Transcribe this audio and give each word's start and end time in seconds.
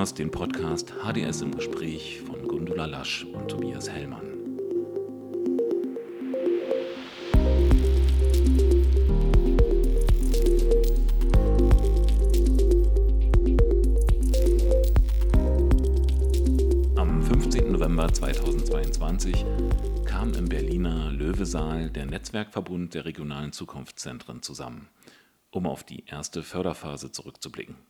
hörst 0.00 0.18
den 0.18 0.30
Podcast 0.30 0.94
HDS 1.04 1.42
im 1.42 1.54
Gespräch 1.54 2.22
von 2.22 2.48
Gundula 2.48 2.86
Lasch 2.86 3.26
und 3.34 3.48
Tobias 3.48 3.90
Hellmann. 3.90 4.24
Am 16.96 17.22
15. 17.22 17.70
November 17.70 18.10
2022 18.10 19.44
kam 20.06 20.32
im 20.32 20.48
Berliner 20.48 21.12
Löwesaal 21.12 21.90
der 21.90 22.06
Netzwerkverbund 22.06 22.94
der 22.94 23.04
regionalen 23.04 23.52
Zukunftszentren 23.52 24.40
zusammen, 24.40 24.88
um 25.50 25.66
auf 25.66 25.84
die 25.84 26.06
erste 26.06 26.42
Förderphase 26.42 27.12
zurückzublicken. 27.12 27.89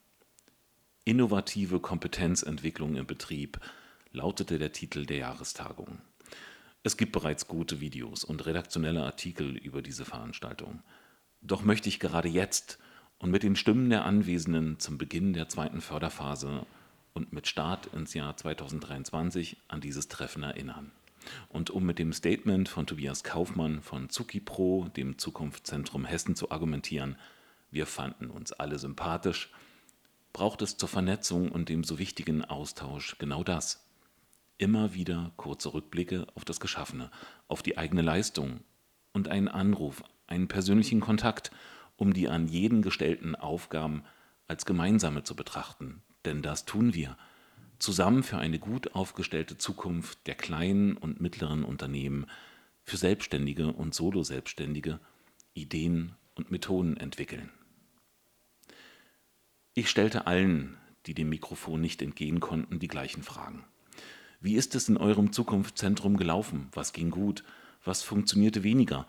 Innovative 1.05 1.81
Kompetenzentwicklung 1.81 2.97
im 2.97 3.07
Betrieb 3.07 3.59
lautete 4.13 4.59
der 4.59 4.73
Titel 4.73 5.07
der 5.07 5.17
Jahrestagung. 5.17 5.99
Es 6.83 6.97
gibt 6.99 7.13
bereits 7.13 7.49
gute 7.49 7.81
Videos 7.81 8.23
und 8.23 8.45
redaktionelle 8.45 9.03
Artikel 9.03 9.57
über 9.57 9.81
diese 9.81 10.05
Veranstaltung. 10.05 10.83
Doch 11.41 11.63
möchte 11.63 11.89
ich 11.89 12.01
gerade 12.01 12.29
jetzt 12.29 12.79
und 13.19 13.31
mit 13.31 13.43
den 13.43 13.57
Stimmen 13.57 13.89
der 13.89 14.05
Anwesenden 14.05 14.79
zum 14.79 14.99
Beginn 14.99 15.33
der 15.33 15.49
zweiten 15.49 15.81
Förderphase 15.81 16.67
und 17.15 17.33
mit 17.33 17.49
Start 17.49 17.87
ins 17.95 18.13
Jahr 18.13 18.37
2023 18.37 19.57
an 19.69 19.81
dieses 19.81 20.09
Treffen 20.09 20.43
erinnern. 20.43 20.93
Und 21.49 21.71
um 21.71 21.85
mit 21.85 21.99
dem 21.99 22.13
Statement 22.13 22.69
von 22.69 22.87
Tobias 22.87 23.25
Kaufmann 23.25 23.83
von 23.83 24.11
Zukipro, 24.11 24.89
dem 24.97 25.19
Zukunftszentrum 25.19 26.05
Hessen, 26.05 26.35
zu 26.35 26.51
argumentieren, 26.51 27.17
wir 27.71 27.87
fanden 27.87 28.31
uns 28.31 28.53
alle 28.53 28.79
sympathisch, 28.79 29.51
braucht 30.33 30.63
es 30.63 30.77
zur 30.77 30.89
Vernetzung 30.89 31.51
und 31.51 31.69
dem 31.69 31.85
so 31.85 31.99
wichtigen 31.99 32.45
Austausch 32.45 33.17
genau 33.19 33.43
das. 33.45 33.87
Immer 34.59 34.95
wieder 34.95 35.33
kurze 35.37 35.73
Rückblicke 35.73 36.27
auf 36.35 36.45
das 36.45 36.61
Geschaffene, 36.61 37.11
auf 37.49 37.63
die 37.63 37.79
eigene 37.79 38.03
Leistung 38.03 38.61
und 39.13 39.29
einen 39.29 39.49
Anruf, 39.49 40.03
einen 40.27 40.49
persönlichen 40.49 41.01
Kontakt, 41.01 41.51
um 41.97 42.13
die 42.13 42.29
an 42.29 42.47
jeden 42.49 42.83
gestellten 42.83 43.35
Aufgaben 43.35 44.05
als 44.49 44.67
gemeinsame 44.67 45.23
zu 45.25 45.35
betrachten. 45.35 46.03
Denn 46.25 46.43
das 46.43 46.65
tun 46.65 46.95
wir. 46.95 47.17
Zusammen 47.79 48.23
für 48.23 48.39
eine 48.39 48.59
gut 48.59 48.95
aufgestellte 48.95 49.57
Zukunft 49.57 50.27
der 50.27 50.35
kleinen 50.35 50.97
und 50.97 51.21
mittleren 51.21 51.65
Unternehmen, 51.65 52.27
für 52.83 52.97
Selbstständige 52.97 53.73
und 53.73 53.95
Solo-Selbstständige 53.95 55.01
Ideen 55.55 56.17
und 56.35 56.51
Methoden 56.51 56.97
entwickeln. 56.97 57.51
Ich 59.81 59.89
stellte 59.89 60.27
allen, 60.27 60.77
die 61.07 61.15
dem 61.15 61.31
Mikrofon 61.31 61.81
nicht 61.81 62.03
entgehen 62.03 62.39
konnten, 62.39 62.81
die 62.81 62.87
gleichen 62.87 63.23
Fragen. 63.23 63.65
Wie 64.39 64.57
ist 64.57 64.75
es 64.75 64.91
in 64.91 64.99
eurem 64.99 65.33
Zukunftszentrum 65.33 66.19
gelaufen? 66.19 66.69
Was 66.75 66.93
ging 66.93 67.09
gut? 67.09 67.45
Was 67.83 68.03
funktionierte 68.03 68.63
weniger? 68.63 69.07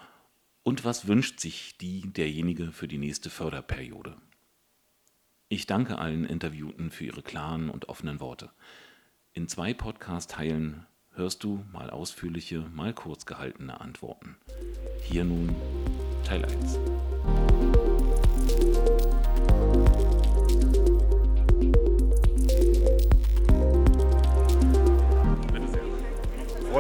Und 0.64 0.86
was 0.86 1.10
wünscht 1.10 1.42
sich 1.42 1.78
die 1.78 2.04
derjenige 2.14 2.72
für 2.72 2.88
die 2.88 3.00
nächste 3.00 3.30
Förderperiode? 3.30 4.16
Ich 5.50 5.66
danke 5.66 5.98
allen 5.98 6.24
Interviewten 6.24 6.90
für 6.90 7.04
ihre 7.04 7.22
klaren 7.22 7.70
und 7.70 7.90
offenen 7.90 8.22
Worte. 8.22 8.50
In 9.34 9.50
zwei 9.50 9.74
Podcast-Teilen 9.74 10.86
hörst 11.12 11.44
du 11.44 11.66
mal 11.74 11.90
ausführliche, 11.90 12.62
mal 12.74 12.94
kurz 12.94 13.26
gehaltene 13.26 13.82
Antworten. 13.82 14.38
Hier 15.04 15.26
nun 15.26 15.54
Teil 16.24 16.46
1. 16.46 16.80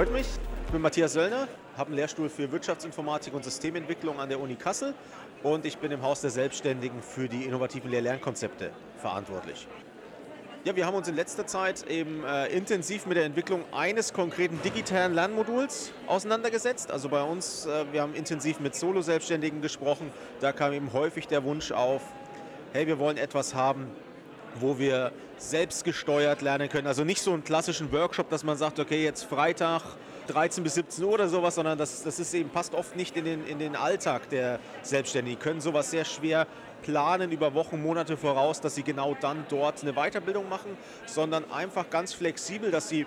Freut 0.01 0.13
mich. 0.13 0.25
Ich 0.65 0.71
bin 0.71 0.81
Matthias 0.81 1.13
Söllner, 1.13 1.47
habe 1.77 1.89
einen 1.89 1.97
Lehrstuhl 1.97 2.27
für 2.27 2.51
Wirtschaftsinformatik 2.51 3.35
und 3.35 3.43
Systementwicklung 3.43 4.19
an 4.19 4.29
der 4.29 4.39
Uni 4.39 4.55
Kassel 4.55 4.95
und 5.43 5.63
ich 5.63 5.77
bin 5.77 5.91
im 5.91 6.01
Haus 6.01 6.21
der 6.21 6.31
Selbstständigen 6.31 7.03
für 7.03 7.29
die 7.29 7.43
innovativen 7.43 7.91
Lehr-Lernkonzepte 7.91 8.71
verantwortlich. 8.97 9.67
Ja, 10.63 10.75
wir 10.75 10.87
haben 10.87 10.95
uns 10.95 11.07
in 11.07 11.15
letzter 11.15 11.45
Zeit 11.45 11.85
eben 11.87 12.23
äh, 12.23 12.47
intensiv 12.47 13.05
mit 13.05 13.15
der 13.15 13.25
Entwicklung 13.25 13.63
eines 13.71 14.11
konkreten 14.11 14.59
digitalen 14.63 15.13
Lernmoduls 15.13 15.91
auseinandergesetzt. 16.07 16.89
Also 16.89 17.07
bei 17.07 17.21
uns, 17.21 17.67
äh, 17.67 17.85
wir 17.91 18.01
haben 18.01 18.15
intensiv 18.15 18.59
mit 18.59 18.73
Solo-Selbstständigen 18.73 19.61
gesprochen. 19.61 20.09
Da 20.39 20.51
kam 20.51 20.73
eben 20.73 20.93
häufig 20.93 21.27
der 21.27 21.43
Wunsch 21.43 21.71
auf, 21.71 22.01
hey, 22.73 22.87
wir 22.87 22.97
wollen 22.97 23.17
etwas 23.17 23.53
haben, 23.53 23.85
wo 24.59 24.77
wir 24.77 25.11
selbst 25.37 25.83
gesteuert 25.83 26.41
lernen 26.41 26.69
können. 26.69 26.87
Also 26.87 27.03
nicht 27.03 27.21
so 27.21 27.33
einen 27.33 27.43
klassischen 27.43 27.91
Workshop, 27.91 28.29
dass 28.29 28.43
man 28.43 28.57
sagt, 28.57 28.79
okay, 28.79 29.03
jetzt 29.03 29.23
Freitag 29.23 29.81
13 30.27 30.63
bis 30.63 30.75
17 30.75 31.03
Uhr 31.03 31.13
oder 31.13 31.27
sowas, 31.27 31.55
sondern 31.55 31.77
das, 31.77 32.03
das 32.03 32.19
ist 32.19 32.33
eben, 32.33 32.49
passt 32.49 32.73
oft 32.73 32.95
nicht 32.95 33.17
in 33.17 33.25
den, 33.25 33.45
in 33.45 33.59
den 33.59 33.75
Alltag 33.75 34.29
der 34.29 34.59
Selbstständigen. 34.83 35.39
Die 35.39 35.43
können 35.43 35.61
sowas 35.61 35.91
sehr 35.91 36.05
schwer 36.05 36.47
planen 36.83 37.31
über 37.31 37.53
Wochen, 37.53 37.81
Monate 37.81 38.17
voraus, 38.17 38.61
dass 38.61 38.75
sie 38.75 38.83
genau 38.83 39.15
dann 39.19 39.45
dort 39.49 39.81
eine 39.81 39.93
Weiterbildung 39.93 40.49
machen, 40.49 40.77
sondern 41.05 41.49
einfach 41.51 41.89
ganz 41.89 42.13
flexibel, 42.13 42.71
dass 42.71 42.89
sie 42.89 43.05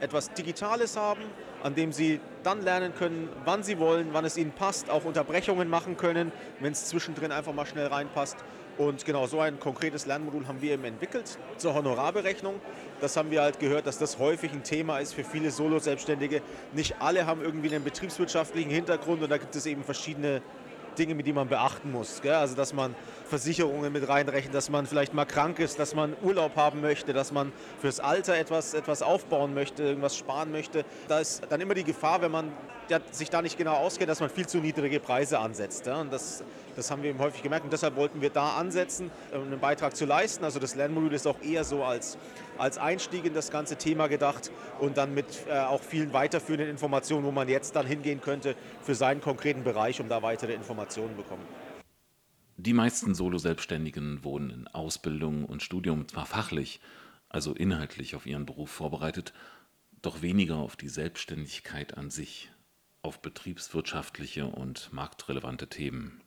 etwas 0.00 0.32
Digitales 0.32 0.96
haben, 0.96 1.22
an 1.62 1.74
dem 1.74 1.92
sie 1.92 2.20
dann 2.42 2.60
lernen 2.62 2.92
können, 2.94 3.28
wann 3.44 3.62
sie 3.62 3.78
wollen, 3.78 4.08
wann 4.12 4.24
es 4.24 4.36
ihnen 4.36 4.50
passt, 4.50 4.90
auch 4.90 5.04
Unterbrechungen 5.04 5.68
machen 5.68 5.96
können, 5.96 6.32
wenn 6.60 6.72
es 6.72 6.86
zwischendrin 6.86 7.30
einfach 7.30 7.52
mal 7.52 7.66
schnell 7.66 7.86
reinpasst. 7.86 8.36
Und 8.78 9.04
genau 9.04 9.26
so 9.26 9.40
ein 9.40 9.60
konkretes 9.60 10.06
Lernmodul 10.06 10.46
haben 10.46 10.62
wir 10.62 10.72
eben 10.72 10.84
entwickelt 10.84 11.38
zur 11.58 11.74
Honorarberechnung. 11.74 12.60
Das 13.00 13.16
haben 13.16 13.30
wir 13.30 13.42
halt 13.42 13.58
gehört, 13.58 13.86
dass 13.86 13.98
das 13.98 14.18
häufig 14.18 14.52
ein 14.52 14.62
Thema 14.62 14.98
ist 14.98 15.14
für 15.14 15.24
viele 15.24 15.50
Solo-Selbstständige. 15.50 16.40
Nicht 16.72 16.96
alle 17.00 17.26
haben 17.26 17.42
irgendwie 17.42 17.74
einen 17.74 17.84
betriebswirtschaftlichen 17.84 18.70
Hintergrund 18.70 19.22
und 19.22 19.30
da 19.30 19.36
gibt 19.36 19.54
es 19.56 19.66
eben 19.66 19.84
verschiedene 19.84 20.40
Dinge, 20.98 21.14
mit 21.14 21.26
die 21.26 21.32
man 21.32 21.48
beachten 21.48 21.90
muss. 21.90 22.20
Gell? 22.22 22.34
Also 22.34 22.54
dass 22.54 22.72
man 22.72 22.94
Versicherungen 23.26 23.92
mit 23.92 24.08
reinrechnet, 24.08 24.54
dass 24.54 24.70
man 24.70 24.86
vielleicht 24.86 25.14
mal 25.14 25.24
krank 25.24 25.58
ist, 25.58 25.78
dass 25.78 25.94
man 25.94 26.14
Urlaub 26.22 26.56
haben 26.56 26.80
möchte, 26.80 27.12
dass 27.12 27.32
man 27.32 27.52
fürs 27.80 28.00
Alter 28.00 28.36
etwas, 28.36 28.74
etwas 28.74 29.02
aufbauen 29.02 29.54
möchte, 29.54 29.82
irgendwas 29.82 30.16
sparen 30.16 30.52
möchte. 30.52 30.84
Da 31.08 31.20
ist 31.20 31.42
dann 31.48 31.60
immer 31.60 31.74
die 31.74 31.84
Gefahr, 31.84 32.22
wenn 32.22 32.30
man 32.30 32.52
sich 33.10 33.30
da 33.30 33.40
nicht 33.40 33.56
genau 33.56 33.74
auskennt, 33.74 34.10
dass 34.10 34.20
man 34.20 34.28
viel 34.28 34.46
zu 34.46 34.58
niedrige 34.58 35.00
Preise 35.00 35.38
ansetzt. 35.38 35.86
Ja? 35.86 36.00
Und 36.00 36.12
das, 36.12 36.44
das 36.76 36.90
haben 36.90 37.02
wir 37.02 37.10
eben 37.10 37.18
häufig 37.18 37.42
gemerkt 37.42 37.64
und 37.64 37.72
deshalb 37.72 37.96
wollten 37.96 38.20
wir 38.20 38.30
da 38.30 38.56
ansetzen, 38.56 39.10
um 39.32 39.42
einen 39.42 39.60
Beitrag 39.60 39.96
zu 39.96 40.04
leisten. 40.04 40.44
Also 40.44 40.58
das 40.58 40.74
Lernmodul 40.74 41.12
ist 41.12 41.26
auch 41.26 41.40
eher 41.42 41.64
so 41.64 41.84
als, 41.84 42.18
als 42.58 42.78
Einstieg 42.78 43.24
in 43.24 43.34
das 43.34 43.50
ganze 43.50 43.76
Thema 43.76 44.08
gedacht 44.08 44.50
und 44.80 44.96
dann 44.96 45.14
mit 45.14 45.26
äh, 45.48 45.58
auch 45.58 45.82
vielen 45.82 46.12
weiterführenden 46.12 46.68
Informationen, 46.68 47.24
wo 47.24 47.30
man 47.30 47.48
jetzt 47.48 47.76
dann 47.76 47.86
hingehen 47.86 48.20
könnte 48.20 48.56
für 48.82 48.94
seinen 48.94 49.20
konkreten 49.20 49.64
Bereich, 49.64 50.00
um 50.00 50.08
da 50.08 50.22
weitere 50.22 50.54
Informationen 50.54 51.16
bekommen. 51.16 51.44
Die 52.56 52.74
meisten 52.74 53.14
Solo-Selbstständigen 53.14 54.22
wurden 54.22 54.50
in 54.50 54.68
Ausbildung 54.68 55.44
und 55.44 55.62
Studium 55.62 56.06
zwar 56.06 56.26
fachlich, 56.26 56.80
also 57.28 57.54
inhaltlich 57.54 58.14
auf 58.14 58.26
ihren 58.26 58.46
Beruf 58.46 58.70
vorbereitet, 58.70 59.32
doch 60.00 60.22
weniger 60.22 60.56
auf 60.56 60.76
die 60.76 60.88
Selbstständigkeit 60.88 61.96
an 61.96 62.10
sich, 62.10 62.50
auf 63.02 63.20
betriebswirtschaftliche 63.20 64.46
und 64.46 64.92
marktrelevante 64.92 65.68
Themen. 65.68 66.21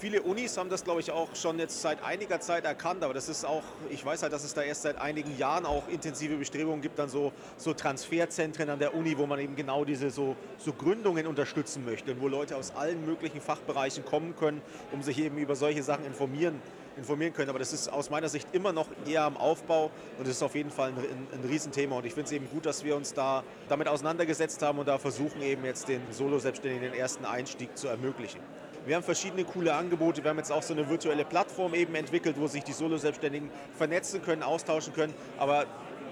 Viele 0.00 0.22
Unis 0.22 0.56
haben 0.56 0.70
das, 0.70 0.82
glaube 0.82 1.00
ich, 1.00 1.10
auch 1.10 1.36
schon 1.36 1.58
jetzt 1.58 1.82
seit 1.82 2.02
einiger 2.02 2.40
Zeit 2.40 2.64
erkannt, 2.64 3.04
aber 3.04 3.12
das 3.12 3.28
ist 3.28 3.44
auch, 3.44 3.62
ich 3.90 4.02
weiß 4.02 4.22
halt, 4.22 4.32
dass 4.32 4.44
es 4.44 4.54
da 4.54 4.62
erst 4.62 4.80
seit 4.80 4.96
einigen 4.96 5.36
Jahren 5.36 5.66
auch 5.66 5.86
intensive 5.88 6.36
Bestrebungen 6.36 6.80
gibt, 6.80 6.98
dann 6.98 7.10
so, 7.10 7.32
so 7.58 7.74
Transferzentren 7.74 8.70
an 8.70 8.78
der 8.78 8.94
Uni, 8.94 9.18
wo 9.18 9.26
man 9.26 9.38
eben 9.40 9.56
genau 9.56 9.84
diese 9.84 10.08
so, 10.08 10.36
so 10.56 10.72
Gründungen 10.72 11.26
unterstützen 11.26 11.84
möchte 11.84 12.18
wo 12.18 12.28
Leute 12.28 12.56
aus 12.56 12.74
allen 12.74 13.04
möglichen 13.04 13.42
Fachbereichen 13.42 14.06
kommen 14.06 14.34
können, 14.36 14.62
um 14.90 15.02
sich 15.02 15.18
eben 15.18 15.36
über 15.36 15.54
solche 15.54 15.82
Sachen 15.82 16.06
informieren 16.06 16.62
informieren 16.96 17.32
können. 17.32 17.50
Aber 17.50 17.58
das 17.58 17.72
ist 17.72 17.88
aus 17.88 18.10
meiner 18.10 18.28
Sicht 18.28 18.48
immer 18.52 18.72
noch 18.72 18.86
eher 19.06 19.24
am 19.24 19.36
Aufbau 19.36 19.90
und 20.18 20.26
das 20.26 20.36
ist 20.36 20.42
auf 20.42 20.54
jeden 20.54 20.70
Fall 20.70 20.90
ein, 20.90 20.98
ein, 20.98 21.40
ein 21.40 21.48
Riesenthema. 21.48 21.96
Und 21.96 22.06
ich 22.06 22.14
finde 22.14 22.26
es 22.26 22.32
eben 22.32 22.48
gut, 22.48 22.66
dass 22.66 22.84
wir 22.84 22.96
uns 22.96 23.12
da 23.14 23.44
damit 23.68 23.86
auseinandergesetzt 23.86 24.62
haben 24.62 24.78
und 24.78 24.88
da 24.88 24.98
versuchen 24.98 25.40
eben 25.42 25.64
jetzt 25.64 25.88
den 25.88 26.00
Solo-Selbstständigen 26.10 26.90
den 26.90 26.98
ersten 26.98 27.24
Einstieg 27.24 27.76
zu 27.76 27.88
ermöglichen. 27.88 28.40
Wir 28.90 28.96
haben 28.96 29.04
verschiedene 29.04 29.44
coole 29.44 29.72
Angebote. 29.72 30.24
Wir 30.24 30.30
haben 30.30 30.38
jetzt 30.38 30.50
auch 30.50 30.64
so 30.64 30.74
eine 30.74 30.88
virtuelle 30.88 31.24
Plattform 31.24 31.74
eben 31.74 31.94
entwickelt, 31.94 32.34
wo 32.36 32.48
sich 32.48 32.64
die 32.64 32.72
Solo-Selbstständigen 32.72 33.48
vernetzen 33.78 34.20
können, 34.20 34.42
austauschen 34.42 34.92
können. 34.92 35.14
Aber 35.38 35.66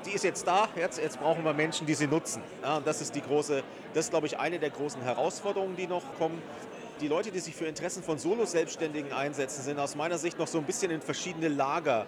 die 0.07 0.13
ist 0.13 0.23
jetzt 0.23 0.47
da, 0.47 0.69
jetzt, 0.77 0.97
jetzt 0.97 1.19
brauchen 1.19 1.43
wir 1.43 1.55
Menschen, 1.55 1.89
die 1.89 1.95
sie 1.95 2.07
nutzen. 2.07 2.41
Ja, 2.63 2.79
das 2.79 3.01
ist 3.01 3.17
die 3.17 3.21
große, 3.21 3.65
das 3.95 4.05
ist 4.05 4.11
glaube 4.11 4.29
ich 4.29 4.39
eine 4.39 4.61
der 4.61 4.71
großen 4.71 5.03
Herausforderungen, 5.03 5.75
die 5.75 5.89
noch 5.89 6.05
kommen. 6.19 6.41
Die 7.01 7.09
Leute, 7.09 7.33
die 7.33 7.41
sich 7.41 7.57
für 7.57 7.65
Interessen 7.65 8.05
von 8.05 8.17
Solo-Selbstständigen 8.17 9.13
einsetzen, 9.13 9.65
sind 9.65 9.81
aus 9.81 9.97
meiner 9.97 10.19
Sicht 10.19 10.39
noch 10.39 10.47
so 10.47 10.59
ein 10.59 10.65
bisschen 10.65 10.93
in 10.93 11.01
verschiedene 11.01 11.49
Lager 11.49 12.07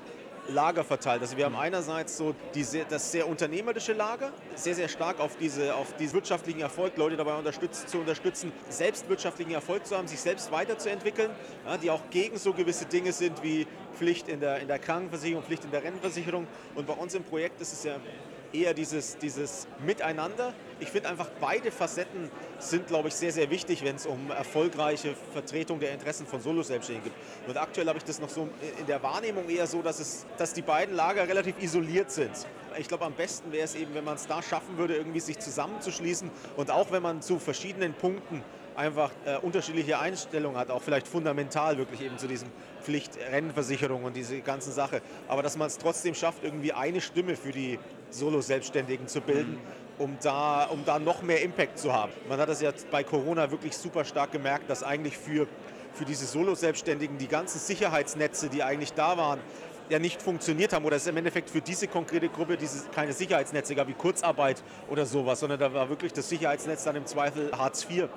Lager 0.51 0.85
verteilt. 0.85 1.23
Also 1.23 1.37
wir 1.37 1.45
haben 1.45 1.57
einerseits 1.57 2.17
so 2.17 2.35
die 2.55 2.63
sehr, 2.63 2.85
das 2.85 3.13
sehr 3.13 3.29
unternehmerische 3.29 3.93
Lager, 3.93 4.33
sehr, 4.55 4.75
sehr 4.75 4.89
stark 4.89 5.21
auf, 5.21 5.37
diese, 5.37 5.75
auf 5.75 5.95
diesen 5.97 6.15
wirtschaftlichen 6.15 6.61
Erfolg, 6.61 6.97
Leute 6.97 7.17
dabei 7.17 7.35
unterstützen, 7.35 7.87
zu 7.87 7.99
unterstützen, 7.99 8.53
selbst 8.69 9.09
wirtschaftlichen 9.09 9.53
Erfolg 9.53 9.87
zu 9.87 9.97
haben, 9.97 10.09
sich 10.09 10.21
selbst 10.21 10.53
weiterzuentwickeln, 10.53 11.31
ja, 11.67 11.77
die 11.77 11.91
auch 11.91 12.03
gegen 12.11 12.39
so 12.39 12.53
gewisse 12.53 12.87
Dinge 12.87 13.13
sind 13.13 13.43
wie 13.43 13.67
Pflicht 13.97 14.29
in 14.29 14.41
der, 14.41 14.61
in 14.61 14.69
der 14.69 14.79
Krankenversicherung, 14.79 15.43
Pflicht 15.43 15.65
in 15.65 15.71
der 15.71 15.83
Rentenversicherung. 15.83 16.47
Und 16.75 16.87
bei 16.87 16.95
uns 16.95 17.15
im 17.15 17.25
Projekt 17.25 17.61
ist 17.61 17.73
es 17.73 17.85
ja 17.85 17.97
eher 18.53 18.75
dieses, 18.75 19.19
dieses 19.19 19.67
Miteinander. 19.85 20.53
Ich 20.81 20.89
finde 20.89 21.09
einfach, 21.09 21.29
beide 21.41 21.71
Facetten 21.71 22.31
sind, 22.59 22.87
glaube 22.87 23.09
ich, 23.09 23.15
sehr, 23.15 23.33
sehr 23.33 23.51
wichtig, 23.51 23.85
wenn 23.85 23.97
es 23.97 24.07
um 24.07 24.31
erfolgreiche 24.31 25.15
Vertretung 25.33 25.81
der 25.81 25.93
Interessen 25.93 26.27
von 26.27 26.41
Solo-Selbstständigen 26.41 27.13
geht. 27.13 27.49
Und 27.49 27.57
aktuell 27.57 27.87
habe 27.87 27.99
ich 27.99 28.05
das 28.05 28.21
noch 28.21 28.29
so 28.29 28.49
in 28.79 28.87
der 28.87 29.03
Wahrnehmung 29.03 29.49
eher 29.49 29.67
so, 29.67 29.83
dass, 29.83 30.01
es, 30.01 30.27
dass 30.39 30.53
die 30.53 30.63
beiden 30.63 30.95
Lager 30.95 31.29
relativ 31.29 31.61
isoliert 31.63 32.11
sind. 32.11 32.33
Ich 32.79 32.89
glaube, 32.89 33.05
am 33.05 33.15
besten 33.15 33.53
wäre 33.53 33.65
es 33.65 33.75
eben, 33.75 33.95
wenn 33.95 34.05
man 34.05 34.17
es 34.17 34.27
da 34.27 34.43
schaffen 34.43 34.79
würde, 34.79 34.97
irgendwie 34.97 35.21
sich 35.21 35.39
zusammenzuschließen 35.39 36.31
und 36.57 36.71
auch 36.71 36.93
wenn 36.93 37.03
man 37.03 37.21
zu 37.21 37.39
verschiedenen 37.39 37.95
Punkten 37.95 38.43
einfach 38.77 39.11
äh, 39.27 39.37
unterschiedliche 39.39 39.99
Einstellungen 39.99 40.59
hat, 40.59 40.71
auch 40.71 40.81
vielleicht 40.81 41.07
fundamental 41.07 41.77
wirklich 41.79 42.01
eben 42.01 42.17
zu 42.19 42.27
diesem 42.27 42.49
Pflichtrennenversicherung 42.83 44.05
und 44.05 44.17
diese 44.17 44.41
ganze 44.41 44.73
Sache. 44.73 45.03
Aber 45.29 45.43
dass 45.43 45.57
man 45.57 45.67
es 45.67 45.79
trotzdem 45.79 46.15
schafft, 46.15 46.45
irgendwie 46.45 46.73
eine 46.73 47.01
Stimme 47.01 47.37
für 47.37 47.53
die 47.53 47.79
Solo-Selbstständigen 48.11 49.09
zu 49.09 49.21
bilden, 49.21 49.59
um 49.99 50.17
da, 50.23 50.65
um 50.65 50.85
da 50.85 50.99
noch 50.99 51.23
mehr 51.23 51.43
Impact 51.43 51.79
zu 51.79 51.93
haben. 51.93 52.13
Man 52.29 52.39
hat 52.41 52.49
das 52.49 52.61
jetzt 52.61 52.91
bei 52.91 53.05
Corona 53.05 53.51
wirklich 53.51 53.77
super 53.77 54.05
stark 54.05 54.33
gemerkt, 54.33 54.69
dass 54.69 54.83
eigentlich 54.83 55.17
für, 55.17 55.47
für 55.93 56.05
diese 56.05 56.27
Solo-Selbstständigen 56.27 57.19
die 57.19 57.29
ganzen 57.29 57.59
Sicherheitsnetze, 57.59 58.49
die 58.49 58.63
eigentlich 58.63 58.93
da 58.93 59.17
waren, 59.17 59.41
ja 59.91 59.99
nicht 59.99 60.23
funktioniert 60.23 60.73
haben 60.73 60.85
oder 60.85 60.97
es 60.97 61.07
im 61.07 61.17
Endeffekt 61.17 61.51
für 61.51 61.61
diese 61.61 61.89
konkrete 61.89 62.29
Gruppe 62.29 62.57
diese, 62.57 62.89
keine 62.91 63.13
Sicherheitsnetze 63.13 63.75
gab 63.75 63.89
wie 63.89 63.95
Kurzarbeit 63.95 64.63
oder 64.89 65.05
sowas, 65.05 65.41
sondern 65.41 65.59
da 65.59 65.75
war 65.75 65.89
wirklich 65.89 66.13
das 66.13 66.29
Sicherheitsnetz 66.29 66.85
dann 66.85 66.97
im 66.97 67.07
Zweifel 67.07 67.51
Hartz 67.53 67.87
IV. 67.91 68.09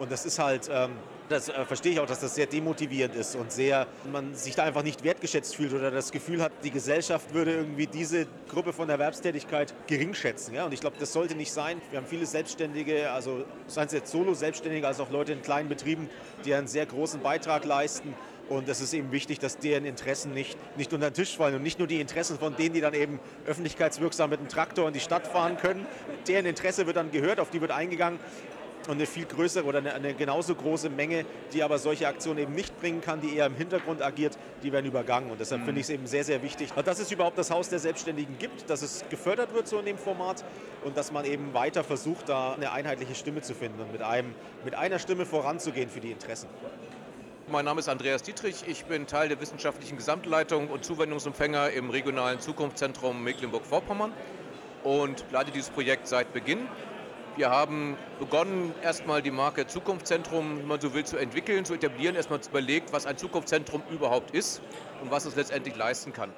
Und 0.00 0.10
das 0.10 0.26
ist 0.26 0.38
halt, 0.38 0.68
ähm, 0.72 0.90
das 1.32 1.48
äh, 1.48 1.64
verstehe 1.64 1.92
ich 1.92 2.00
auch, 2.00 2.06
dass 2.06 2.20
das 2.20 2.34
sehr 2.34 2.46
demotivierend 2.46 3.14
ist 3.14 3.34
und 3.34 3.50
sehr, 3.50 3.86
man 4.10 4.34
sich 4.34 4.54
da 4.54 4.64
einfach 4.64 4.82
nicht 4.82 5.02
wertgeschätzt 5.02 5.56
fühlt 5.56 5.72
oder 5.72 5.90
das 5.90 6.12
Gefühl 6.12 6.42
hat, 6.42 6.52
die 6.62 6.70
Gesellschaft 6.70 7.34
würde 7.34 7.52
irgendwie 7.52 7.86
diese 7.86 8.26
Gruppe 8.48 8.72
von 8.72 8.88
Erwerbstätigkeit 8.88 9.74
gering 9.86 10.14
schätzen. 10.14 10.54
Ja? 10.54 10.66
Und 10.66 10.72
ich 10.72 10.80
glaube, 10.80 10.96
das 11.00 11.12
sollte 11.12 11.34
nicht 11.34 11.52
sein. 11.52 11.80
Wir 11.90 11.98
haben 11.98 12.06
viele 12.06 12.26
Selbstständige, 12.26 13.10
also 13.10 13.44
seien 13.66 13.86
es 13.86 13.92
jetzt 13.92 14.12
Solo-Selbstständige, 14.12 14.86
als 14.86 15.00
auch 15.00 15.10
Leute 15.10 15.32
in 15.32 15.42
kleinen 15.42 15.68
Betrieben, 15.68 16.08
die 16.44 16.54
einen 16.54 16.68
sehr 16.68 16.86
großen 16.86 17.20
Beitrag 17.20 17.64
leisten. 17.64 18.14
Und 18.48 18.68
es 18.68 18.80
ist 18.80 18.92
eben 18.92 19.12
wichtig, 19.12 19.38
dass 19.38 19.56
deren 19.56 19.86
Interessen 19.86 20.34
nicht, 20.34 20.58
nicht 20.76 20.92
unter 20.92 21.10
den 21.10 21.14
Tisch 21.14 21.36
fallen 21.36 21.54
und 21.54 21.62
nicht 21.62 21.78
nur 21.78 21.88
die 21.88 22.00
Interessen 22.00 22.38
von 22.38 22.54
denen, 22.54 22.74
die 22.74 22.80
dann 22.80 22.92
eben 22.92 23.18
öffentlichkeitswirksam 23.46 24.30
mit 24.30 24.40
dem 24.40 24.48
Traktor 24.48 24.88
in 24.88 24.92
die 24.92 25.00
Stadt 25.00 25.26
fahren 25.26 25.56
können. 25.56 25.86
Deren 26.28 26.44
Interesse 26.44 26.86
wird 26.86 26.96
dann 26.96 27.10
gehört, 27.10 27.40
auf 27.40 27.50
die 27.50 27.60
wird 27.60 27.70
eingegangen 27.70 28.18
und 28.88 28.94
eine 28.94 29.06
viel 29.06 29.24
größere 29.24 29.64
oder 29.64 29.78
eine, 29.78 29.94
eine, 29.94 30.14
genauso 30.14 30.54
große 30.54 30.90
Menge, 30.90 31.24
die 31.52 31.62
aber 31.62 31.78
solche 31.78 32.08
Aktionen 32.08 32.38
eben 32.38 32.54
nicht 32.54 32.78
bringen 32.80 33.00
kann, 33.00 33.20
die 33.20 33.36
eher 33.36 33.46
im 33.46 33.54
Hintergrund 33.54 34.02
agiert, 34.02 34.38
die 34.62 34.72
werden 34.72 34.86
übergangen. 34.86 35.30
Und 35.30 35.40
deshalb 35.40 35.62
mhm. 35.62 35.66
finde 35.66 35.80
ich 35.80 35.86
es 35.86 35.90
eben 35.90 36.06
sehr, 36.06 36.24
sehr 36.24 36.42
wichtig, 36.42 36.70
dass 36.72 36.98
es 36.98 37.10
überhaupt 37.10 37.38
das 37.38 37.50
Haus 37.50 37.68
der 37.68 37.78
Selbstständigen 37.78 38.38
gibt, 38.38 38.68
dass 38.68 38.82
es 38.82 39.04
gefördert 39.10 39.54
wird 39.54 39.68
so 39.68 39.78
in 39.78 39.86
dem 39.86 39.98
Format 39.98 40.44
und 40.84 40.96
dass 40.96 41.12
man 41.12 41.24
eben 41.24 41.54
weiter 41.54 41.84
versucht, 41.84 42.28
da 42.28 42.54
eine 42.54 42.72
einheitliche 42.72 43.14
Stimme 43.14 43.42
zu 43.42 43.54
finden 43.54 43.80
und 43.80 43.92
mit, 43.92 44.02
einem, 44.02 44.34
mit 44.64 44.74
einer 44.74 44.98
Stimme 44.98 45.26
voranzugehen 45.26 45.88
für 45.88 46.00
die 46.00 46.10
Interessen. 46.10 46.48
Mein 47.50 47.64
Name 47.64 47.80
ist 47.80 47.88
Andreas 47.88 48.22
Dietrich. 48.22 48.64
Ich 48.66 48.84
bin 48.84 49.06
Teil 49.06 49.28
der 49.28 49.40
wissenschaftlichen 49.40 49.96
Gesamtleitung 49.96 50.68
und 50.68 50.84
Zuwendungsempfänger 50.84 51.70
im 51.70 51.90
regionalen 51.90 52.40
Zukunftszentrum 52.40 53.22
Mecklenburg-Vorpommern 53.22 54.12
und 54.84 55.24
leite 55.32 55.50
dieses 55.50 55.70
Projekt 55.70 56.06
seit 56.06 56.32
Beginn. 56.32 56.66
Wir 57.34 57.48
haben 57.48 57.96
begonnen, 58.18 58.74
erstmal 58.82 59.22
die 59.22 59.30
Marke 59.30 59.66
Zukunftszentrum, 59.66 60.58
wenn 60.58 60.66
man 60.66 60.80
so 60.82 60.92
will, 60.92 61.04
zu 61.04 61.16
entwickeln, 61.16 61.64
zu 61.64 61.72
etablieren, 61.72 62.14
erstmal 62.14 62.40
überlegt, 62.46 62.92
was 62.92 63.06
ein 63.06 63.16
Zukunftszentrum 63.16 63.82
überhaupt 63.90 64.32
ist 64.32 64.60
und 65.00 65.10
was 65.10 65.24
es 65.24 65.34
letztendlich 65.34 65.74
leisten 65.74 66.12
kann. 66.12 66.30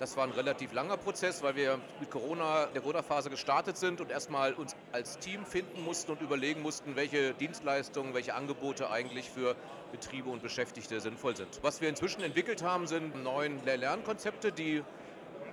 Das 0.00 0.16
war 0.16 0.24
ein 0.24 0.32
relativ 0.32 0.72
langer 0.72 0.96
Prozess, 0.96 1.44
weil 1.44 1.54
wir 1.54 1.78
mit 2.00 2.10
Corona, 2.10 2.66
der 2.66 2.82
Corona-Phase 2.82 3.30
gestartet 3.30 3.76
sind 3.76 4.00
und 4.00 4.10
erstmal 4.10 4.54
uns 4.54 4.74
als 4.90 5.20
Team 5.20 5.46
finden 5.46 5.84
mussten 5.84 6.10
und 6.10 6.20
überlegen 6.20 6.62
mussten, 6.62 6.96
welche 6.96 7.32
Dienstleistungen, 7.34 8.12
welche 8.12 8.34
Angebote 8.34 8.90
eigentlich 8.90 9.30
für 9.30 9.54
Betriebe 9.92 10.30
und 10.30 10.42
Beschäftigte 10.42 10.98
sinnvoll 11.00 11.36
sind. 11.36 11.60
Was 11.62 11.80
wir 11.80 11.88
inzwischen 11.88 12.22
entwickelt 12.22 12.64
haben, 12.64 12.88
sind 12.88 13.22
neun 13.22 13.64
Lehr-Lernkonzepte, 13.64 14.50
die 14.50 14.82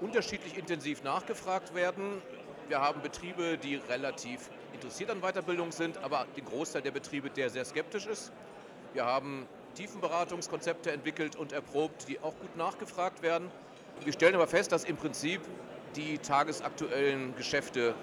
unterschiedlich 0.02 0.58
intensiv 0.58 1.04
nachgefragt 1.04 1.76
werden. 1.76 2.20
Wir 2.68 2.82
haben 2.82 3.02
Betriebe, 3.02 3.60
die 3.60 3.76
relativ 3.76 4.50
interessiert 4.76 5.10
an 5.10 5.22
Weiterbildung 5.22 5.72
sind, 5.72 5.98
aber 5.98 6.26
den 6.38 6.46
Großteil 6.46 6.82
der 6.82 6.92
Betriebe, 6.92 7.30
der 7.30 7.50
sehr 7.50 7.66
skeptisch 7.66 8.06
ist. 8.06 8.32
Wir 8.94 9.06
haben 9.06 9.48
Tiefenberatungskonzepte 9.74 10.92
entwickelt 10.92 11.36
und 11.36 11.52
erprobt, 11.52 12.08
die 12.08 12.20
auch 12.20 12.38
gut 12.40 12.56
nachgefragt 12.56 13.22
werden. 13.22 13.50
Wir 14.04 14.14
stellen 14.14 14.36
aber 14.36 14.48
fest, 14.48 14.72
dass 14.72 14.84
im 14.84 14.98
Prinzip 14.98 15.42
die 15.96 16.18
tagesaktuellen 16.18 17.36
Geschäfte 17.36 17.96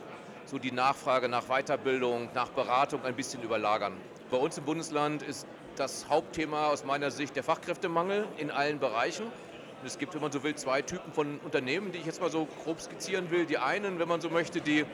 so 0.47 0.59
die 0.59 0.73
Nachfrage 0.73 1.29
nach 1.29 1.45
Weiterbildung, 1.45 2.31
nach 2.35 2.49
Beratung 2.49 3.05
ein 3.05 3.15
bisschen 3.15 3.43
überlagern. 3.43 3.95
Bei 4.31 4.39
uns 4.39 4.59
im 4.59 4.65
Bundesland 4.65 5.23
ist 5.23 5.47
das 5.77 6.09
Hauptthema 6.09 6.69
aus 6.69 6.85
meiner 6.85 7.11
Sicht 7.11 7.37
der 7.37 7.45
Fachkräftemangel 7.45 8.27
in 8.39 8.51
allen 8.51 8.79
Bereichen. 8.79 9.25
Und 9.27 9.87
es 9.87 9.99
gibt, 9.99 10.15
wenn 10.15 10.23
man 10.23 10.33
so 10.33 10.43
will, 10.43 10.55
zwei 10.55 10.81
Typen 10.83 11.13
von 11.13 11.39
Unternehmen, 11.41 11.93
die 11.93 11.99
ich 11.99 12.07
jetzt 12.07 12.21
mal 12.21 12.31
so 12.31 12.47
grob 12.65 12.81
skizzieren 12.81 13.31
will. 13.31 13.47
Die 13.47 13.59
einen, 13.59 13.99
wenn 13.99 14.09
man 14.09 14.21
so 14.21 14.31
möchte, 14.31 14.61
die 14.61 14.85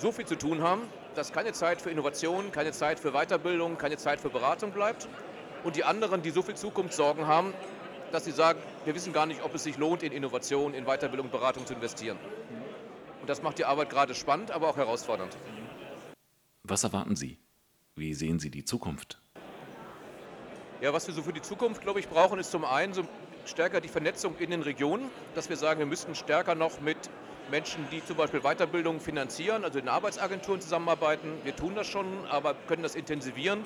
so 0.00 0.12
viel 0.12 0.26
zu 0.26 0.36
tun 0.36 0.62
haben, 0.62 0.82
dass 1.14 1.32
keine 1.32 1.52
Zeit 1.52 1.82
für 1.82 1.90
Innovation, 1.90 2.52
keine 2.52 2.72
Zeit 2.72 2.98
für 2.98 3.12
Weiterbildung, 3.12 3.76
keine 3.76 3.98
Zeit 3.98 4.20
für 4.20 4.30
Beratung 4.30 4.72
bleibt. 4.72 5.08
Und 5.62 5.76
die 5.76 5.84
anderen, 5.84 6.22
die 6.22 6.30
so 6.30 6.42
viel 6.42 6.54
Zukunftssorgen 6.54 7.26
haben, 7.26 7.52
dass 8.10 8.24
sie 8.24 8.32
sagen, 8.32 8.60
wir 8.84 8.94
wissen 8.94 9.12
gar 9.12 9.26
nicht, 9.26 9.42
ob 9.42 9.54
es 9.54 9.64
sich 9.64 9.76
lohnt, 9.76 10.02
in 10.02 10.12
Innovation, 10.12 10.72
in 10.72 10.86
Weiterbildung, 10.86 11.30
Beratung 11.30 11.66
zu 11.66 11.74
investieren. 11.74 12.18
Und 13.20 13.28
das 13.28 13.42
macht 13.42 13.58
die 13.58 13.66
Arbeit 13.66 13.90
gerade 13.90 14.14
spannend, 14.14 14.50
aber 14.50 14.68
auch 14.68 14.76
herausfordernd. 14.76 15.36
Was 16.62 16.82
erwarten 16.82 17.14
Sie? 17.14 17.38
Wie 17.94 18.14
sehen 18.14 18.38
Sie 18.38 18.50
die 18.50 18.64
Zukunft? 18.64 19.20
Ja, 20.80 20.94
was 20.94 21.06
wir 21.06 21.14
so 21.14 21.22
für 21.22 21.34
die 21.34 21.42
Zukunft, 21.42 21.82
glaube 21.82 22.00
ich, 22.00 22.08
brauchen, 22.08 22.38
ist 22.38 22.50
zum 22.50 22.64
einen 22.64 22.94
so 22.94 23.04
stärker 23.44 23.82
die 23.82 23.88
Vernetzung 23.88 24.38
in 24.38 24.50
den 24.50 24.62
Regionen, 24.62 25.10
dass 25.34 25.50
wir 25.50 25.56
sagen, 25.56 25.78
wir 25.78 25.86
müssten 25.86 26.14
stärker 26.14 26.54
noch 26.54 26.80
mit 26.80 26.96
Menschen, 27.50 27.86
die 27.90 28.04
zum 28.04 28.16
Beispiel 28.16 28.40
Weiterbildung 28.40 29.00
finanzieren, 29.00 29.64
also 29.64 29.78
in 29.78 29.88
Arbeitsagenturen 29.88 30.60
zusammenarbeiten. 30.60 31.32
Wir 31.44 31.54
tun 31.54 31.74
das 31.74 31.86
schon, 31.86 32.06
aber 32.30 32.54
können 32.68 32.82
das 32.82 32.94
intensivieren. 32.94 33.64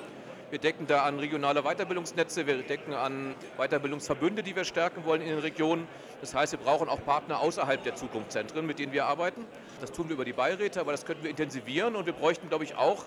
Wir 0.49 0.59
decken 0.59 0.87
da 0.87 1.03
an 1.03 1.19
regionale 1.19 1.63
Weiterbildungsnetze, 1.63 2.45
wir 2.47 2.61
decken 2.61 2.93
an 2.93 3.33
Weiterbildungsverbünde, 3.57 4.43
die 4.43 4.55
wir 4.55 4.63
stärken 4.63 5.03
wollen 5.05 5.21
in 5.21 5.29
den 5.29 5.39
Regionen. 5.39 5.87
Das 6.21 6.35
heißt, 6.35 6.53
wir 6.53 6.59
brauchen 6.59 6.87
auch 6.87 7.03
Partner 7.03 7.39
außerhalb 7.39 7.83
der 7.83 7.95
Zukunftszentren, 7.95 8.65
mit 8.65 8.79
denen 8.79 8.93
wir 8.93 9.05
arbeiten. 9.05 9.45
Das 9.81 9.91
tun 9.91 10.07
wir 10.07 10.13
über 10.13 10.25
die 10.25 10.33
Beiräte, 10.33 10.79
aber 10.79 10.91
das 10.91 11.05
könnten 11.05 11.23
wir 11.23 11.29
intensivieren 11.29 11.95
und 11.95 12.05
wir 12.05 12.13
bräuchten, 12.13 12.49
glaube 12.49 12.63
ich, 12.63 12.75
auch 12.75 13.05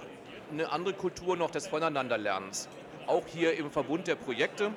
eine 0.50 0.70
andere 0.72 0.94
Kultur 0.94 1.36
noch 1.36 1.50
des 1.50 1.68
Voneinanderlernens. 1.68 2.68
Auch 3.06 3.26
hier 3.26 3.56
im 3.56 3.70
Verbund 3.70 4.06
der 4.06 4.16
Projekte. 4.16 4.70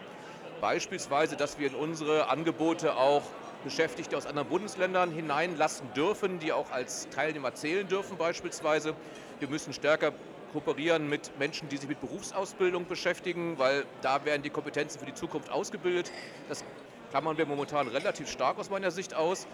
Beispielsweise, 0.62 1.36
dass 1.36 1.58
wir 1.58 1.68
in 1.68 1.75
unsere 1.75 2.30
Angebote 2.30 2.96
auch 2.96 3.24
Beschäftigte 3.63 4.18
aus 4.18 4.25
anderen 4.25 4.48
Bundesländern 4.48 5.12
hineinlassen 5.12 5.88
dürfen, 5.96 6.39
die 6.39 6.51
auch 6.51 6.72
als 6.72 7.08
Teilnehmer 7.10 7.53
zählen 7.53 7.88
dürfen 7.88 8.18
beispielsweise. 8.18 8.96
Wir 9.39 9.48
müssen 9.48 9.74
stärker 9.74 10.13
kooperieren 10.51 11.08
mit 11.08 11.38
Menschen, 11.39 11.70
die 11.70 11.77
sich 11.77 11.88
mit 11.88 12.00
Berufsausbildung 12.01 12.86
beschäftigen, 12.86 13.58
weil 13.58 13.86
da 14.01 14.25
werden 14.25 14.44
die 14.44 14.50
Kompetenzen 14.50 15.00
für 15.00 15.06
die 15.06 15.13
Zukunft 15.13 15.51
ausgebildet. 15.51 16.12
Das 16.50 16.63
klammern 17.10 17.38
wir 17.38 17.46
momentan 17.46 17.88
relativ 17.88 18.30
stark 18.30 18.58
aus 18.60 18.70
meiner 18.70 18.91
Sicht 18.91 19.13
aus. 19.13 19.48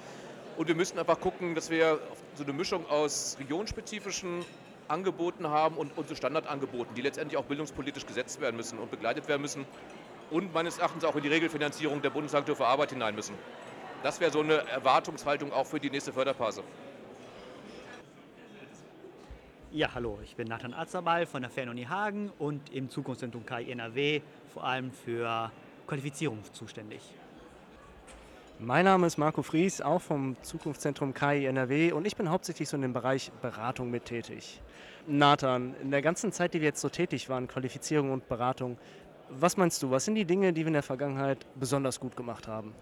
Und 0.57 0.67
wir 0.67 0.75
müssen 0.75 0.97
einfach 0.97 1.19
gucken, 1.19 1.53
dass 1.53 1.69
wir 1.69 1.99
so 2.35 2.43
eine 2.43 2.53
Mischung 2.53 2.89
aus 2.89 3.37
regionspezifischen 3.39 4.43
Angeboten 4.87 5.47
haben 5.47 5.77
und 5.77 5.95
unsere 5.97 6.15
Standardangeboten, 6.15 6.95
die 6.95 7.01
letztendlich 7.01 7.37
auch 7.37 7.45
bildungspolitisch 7.45 8.05
gesetzt 8.05 8.41
werden 8.41 8.55
müssen 8.55 8.79
und 8.79 8.89
begleitet 8.89 9.27
werden 9.27 9.41
müssen 9.41 9.65
und 10.31 10.53
meines 10.53 10.77
Erachtens 10.77 11.03
auch 11.03 11.15
in 11.15 11.23
die 11.23 11.29
Regelfinanzierung 11.29 12.01
der 12.01 12.09
Bundesagentur 12.09 12.55
für 12.55 12.65
Arbeit 12.65 12.89
hinein 12.89 13.13
müssen. 13.15 13.35
Das 14.03 14.19
wäre 14.19 14.31
so 14.31 14.41
eine 14.41 14.67
Erwartungshaltung 14.67 15.51
auch 15.51 15.65
für 15.65 15.79
die 15.79 15.89
nächste 15.89 16.13
Förderphase. 16.13 16.63
Ja, 19.71 19.93
hallo, 19.93 20.19
ich 20.23 20.35
bin 20.35 20.47
Nathan 20.47 20.73
Azerbal 20.73 21.25
von 21.25 21.41
der 21.41 21.51
Fernuni 21.51 21.83
Hagen 21.83 22.31
und 22.39 22.73
im 22.73 22.89
Zukunftszentrum 22.89 23.45
KI 23.45 23.71
NRW 23.71 24.21
vor 24.53 24.63
allem 24.63 24.91
für 24.91 25.51
Qualifizierung 25.87 26.39
zuständig. 26.53 27.01
Mein 28.59 28.85
Name 28.85 29.05
ist 29.07 29.17
Marco 29.17 29.43
Fries, 29.43 29.81
auch 29.81 30.01
vom 30.01 30.35
Zukunftszentrum 30.41 31.13
KI 31.13 31.45
NRW 31.45 31.91
und 31.91 32.07
ich 32.07 32.15
bin 32.15 32.29
hauptsächlich 32.29 32.69
so 32.69 32.75
in 32.75 32.81
dem 32.81 32.93
Bereich 32.93 33.31
Beratung 33.41 33.91
mit 33.91 34.05
tätig. 34.05 34.61
Nathan, 35.05 35.75
in 35.81 35.91
der 35.91 36.01
ganzen 36.01 36.31
Zeit, 36.31 36.53
die 36.53 36.61
wir 36.61 36.69
jetzt 36.69 36.81
so 36.81 36.89
tätig 36.89 37.29
waren, 37.29 37.47
Qualifizierung 37.47 38.11
und 38.11 38.27
Beratung, 38.27 38.77
was 39.29 39.57
meinst 39.57 39.83
du, 39.83 39.91
was 39.91 40.05
sind 40.05 40.15
die 40.15 40.25
Dinge, 40.25 40.53
die 40.53 40.61
wir 40.61 40.67
in 40.67 40.73
der 40.73 40.83
Vergangenheit 40.83 41.45
besonders 41.55 41.99
gut 41.99 42.15
gemacht 42.15 42.47
haben? 42.47 42.73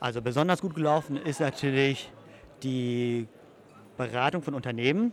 Also 0.00 0.20
besonders 0.20 0.60
gut 0.60 0.74
gelaufen 0.74 1.16
ist 1.16 1.40
natürlich 1.40 2.10
die 2.62 3.26
Beratung 3.96 4.42
von 4.42 4.54
Unternehmen. 4.54 5.12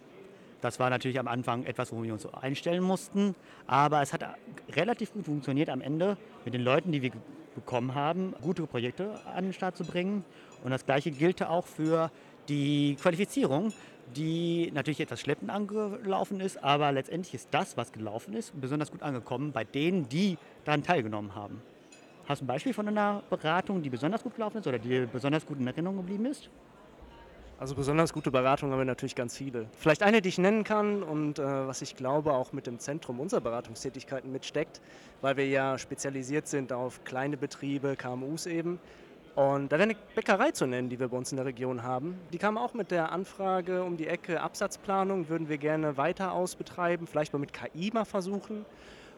Das 0.61 0.79
war 0.79 0.89
natürlich 0.89 1.19
am 1.19 1.27
Anfang 1.27 1.63
etwas, 1.63 1.91
wo 1.91 2.03
wir 2.03 2.13
uns 2.13 2.25
einstellen 2.33 2.83
mussten, 2.83 3.35
aber 3.65 4.01
es 4.01 4.13
hat 4.13 4.23
relativ 4.69 5.13
gut 5.13 5.25
funktioniert 5.25 5.69
am 5.69 5.81
Ende 5.81 6.17
mit 6.45 6.53
den 6.53 6.61
Leuten, 6.61 6.91
die 6.91 7.01
wir 7.01 7.11
bekommen 7.55 7.95
haben, 7.95 8.33
gute 8.41 8.65
Projekte 8.67 9.19
an 9.33 9.45
den 9.45 9.53
Start 9.53 9.75
zu 9.75 9.83
bringen. 9.83 10.23
Und 10.63 10.71
das 10.71 10.85
Gleiche 10.85 11.11
gilt 11.11 11.41
auch 11.43 11.65
für 11.65 12.11
die 12.47 12.95
Qualifizierung, 13.01 13.73
die 14.15 14.71
natürlich 14.73 14.99
etwas 14.99 15.21
schleppend 15.21 15.49
angelaufen 15.49 16.39
ist, 16.39 16.63
aber 16.63 16.91
letztendlich 16.91 17.33
ist 17.33 17.47
das, 17.51 17.77
was 17.77 17.91
gelaufen 17.91 18.33
ist, 18.33 18.59
besonders 18.59 18.91
gut 18.91 19.01
angekommen 19.01 19.51
bei 19.51 19.63
denen, 19.63 20.09
die 20.09 20.37
daran 20.65 20.83
teilgenommen 20.83 21.33
haben. 21.33 21.61
Hast 22.31 22.39
du 22.39 22.45
ein 22.45 22.47
Beispiel 22.47 22.73
von 22.73 22.87
einer 22.87 23.23
Beratung, 23.29 23.81
die 23.81 23.89
besonders 23.89 24.23
gut 24.23 24.35
gelaufen 24.35 24.59
ist 24.59 24.65
oder 24.65 24.79
die 24.79 25.05
besonders 25.05 25.45
gut 25.45 25.59
in 25.59 25.67
Erinnerung 25.67 25.97
geblieben 25.97 26.27
ist? 26.27 26.49
Also 27.59 27.75
besonders 27.75 28.13
gute 28.13 28.31
Beratungen 28.31 28.71
haben 28.71 28.79
wir 28.79 28.85
natürlich 28.85 29.15
ganz 29.15 29.35
viele. 29.35 29.67
Vielleicht 29.75 30.01
eine, 30.01 30.21
die 30.21 30.29
ich 30.29 30.37
nennen 30.37 30.63
kann 30.63 31.03
und 31.03 31.39
äh, 31.39 31.43
was 31.43 31.81
ich 31.81 31.97
glaube 31.97 32.31
auch 32.31 32.53
mit 32.53 32.67
dem 32.67 32.79
Zentrum 32.79 33.19
unserer 33.19 33.41
Beratungstätigkeiten 33.41 34.31
mitsteckt, 34.31 34.79
weil 35.19 35.35
wir 35.35 35.45
ja 35.45 35.77
spezialisiert 35.77 36.47
sind 36.47 36.71
auf 36.71 37.03
kleine 37.03 37.35
Betriebe, 37.35 37.97
KMUs 37.97 38.45
eben. 38.45 38.79
Und 39.35 39.73
da 39.73 39.77
wäre 39.77 39.89
eine 39.89 39.97
Bäckerei 40.15 40.51
zu 40.51 40.65
nennen, 40.67 40.87
die 40.87 41.01
wir 41.01 41.09
bei 41.09 41.17
uns 41.17 41.33
in 41.33 41.35
der 41.35 41.45
Region 41.45 41.83
haben. 41.83 42.17
Die 42.31 42.37
kam 42.37 42.57
auch 42.57 42.73
mit 42.73 42.91
der 42.91 43.11
Anfrage 43.11 43.83
um 43.83 43.97
die 43.97 44.07
Ecke 44.07 44.39
Absatzplanung, 44.39 45.27
würden 45.27 45.49
wir 45.49 45.57
gerne 45.57 45.97
weiter 45.97 46.31
ausbetreiben, 46.31 47.07
vielleicht 47.07 47.33
mal 47.33 47.39
mit 47.39 47.51
KI 47.51 47.91
mal 47.93 48.05
versuchen. 48.05 48.65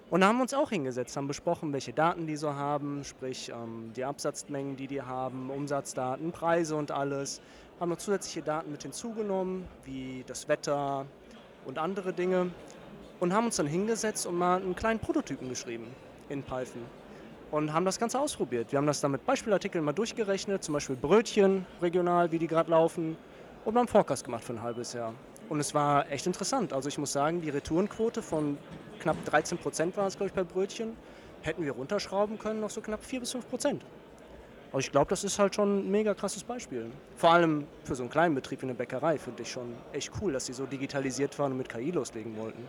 Und 0.10 0.22
da 0.22 0.28
haben 0.28 0.38
wir 0.38 0.44
uns 0.44 0.54
auch 0.54 0.70
hingesetzt, 0.70 1.18
haben 1.18 1.28
besprochen, 1.28 1.74
welche 1.74 1.94
Daten 1.94 2.28
die 2.28 2.36
so 2.36 2.54
haben, 2.54 3.04
sprich 3.04 3.50
ähm, 3.50 3.92
die 3.96 4.06
Absatzmengen, 4.06 4.76
die 4.76 4.88
die 4.88 5.02
haben, 5.02 5.50
Umsatzdaten, 5.50 6.32
Preise 6.32 6.76
und 6.76 6.92
alles 6.92 7.42
haben 7.80 7.90
noch 7.90 7.98
zusätzliche 7.98 8.42
Daten 8.42 8.72
mit 8.72 8.84
hinzugenommen, 8.84 9.66
wie 9.84 10.24
das 10.28 10.48
Wetter 10.48 11.06
und 11.66 11.80
andere 11.80 12.14
Dinge 12.14 12.52
und 13.20 13.34
haben 13.34 13.46
uns 13.46 13.56
dann 13.56 13.68
hingesetzt 13.68 14.26
und 14.26 14.38
mal 14.38 14.62
einen 14.62 14.76
kleinen 14.76 15.00
Prototypen 15.00 15.50
geschrieben 15.50 15.88
in 16.30 16.44
Python 16.44 16.84
und 17.52 17.74
haben 17.74 17.86
das 17.86 18.00
Ganze 18.00 18.20
ausprobiert. 18.20 18.72
Wir 18.72 18.78
haben 18.78 18.88
das 18.88 19.02
dann 19.02 19.12
mit 19.12 19.26
Beispielartikeln 19.26 19.84
mal 19.84 19.94
durchgerechnet, 19.94 20.64
zum 20.64 20.74
Beispiel 20.74 20.96
Brötchen 20.96 21.66
regional, 21.82 22.32
wie 22.32 22.40
die 22.40 22.48
gerade 22.48 22.72
laufen 22.72 23.18
und 23.66 23.78
haben 23.78 23.88
Forecast 23.88 24.24
gemacht 24.24 24.44
für 24.44 24.54
ein 24.54 24.62
halbes 24.62 24.94
Jahr. 24.94 25.14
Und 25.50 25.60
es 25.60 25.74
war 25.74 26.10
echt 26.10 26.26
interessant. 26.26 26.74
Also 26.74 26.90
ich 26.90 26.98
muss 26.98 27.12
sagen, 27.12 27.42
die 27.42 27.50
Retourenquote 27.50 28.22
von 28.22 28.58
knapp 29.04 29.24
13 29.26 29.58
Prozent 29.58 29.96
war 29.98 30.08
es, 30.08 30.18
glaube 30.18 30.30
ich, 30.30 30.34
bei 30.34 30.44
Brötchen, 30.44 30.96
hätten 31.42 31.64
wir 31.64 31.74
runterschrauben 31.74 32.40
können 32.40 32.64
auf 32.64 32.72
so 32.72 32.82
knapp 32.82 33.04
4 33.04 33.20
bis 33.20 33.32
5 33.34 33.50
Prozent. 33.50 33.86
Aber 34.72 34.80
ich 34.80 34.92
glaube, 34.92 35.10
das 35.10 35.24
ist 35.24 35.38
halt 35.38 35.54
schon 35.54 35.86
ein 35.86 35.92
mega 35.92 36.16
krasses 36.16 36.44
Beispiel. 36.44 36.90
Vor 37.16 37.32
allem 37.32 37.68
für 37.84 37.94
so 37.94 38.02
einen 38.02 38.10
kleinen 38.10 38.34
Betrieb 38.34 38.62
wie 38.62 38.66
eine 38.66 38.74
Bäckerei 38.74 39.20
finde 39.20 39.44
ich 39.44 39.52
schon 39.52 39.76
echt 39.92 40.12
cool, 40.20 40.34
dass 40.34 40.48
sie 40.48 40.54
so 40.54 40.66
digitalisiert 40.66 41.38
waren 41.38 41.52
und 41.52 41.60
mit 41.60 41.70
KI 41.70 41.92
loslegen 41.92 42.36
wollten. 42.38 42.64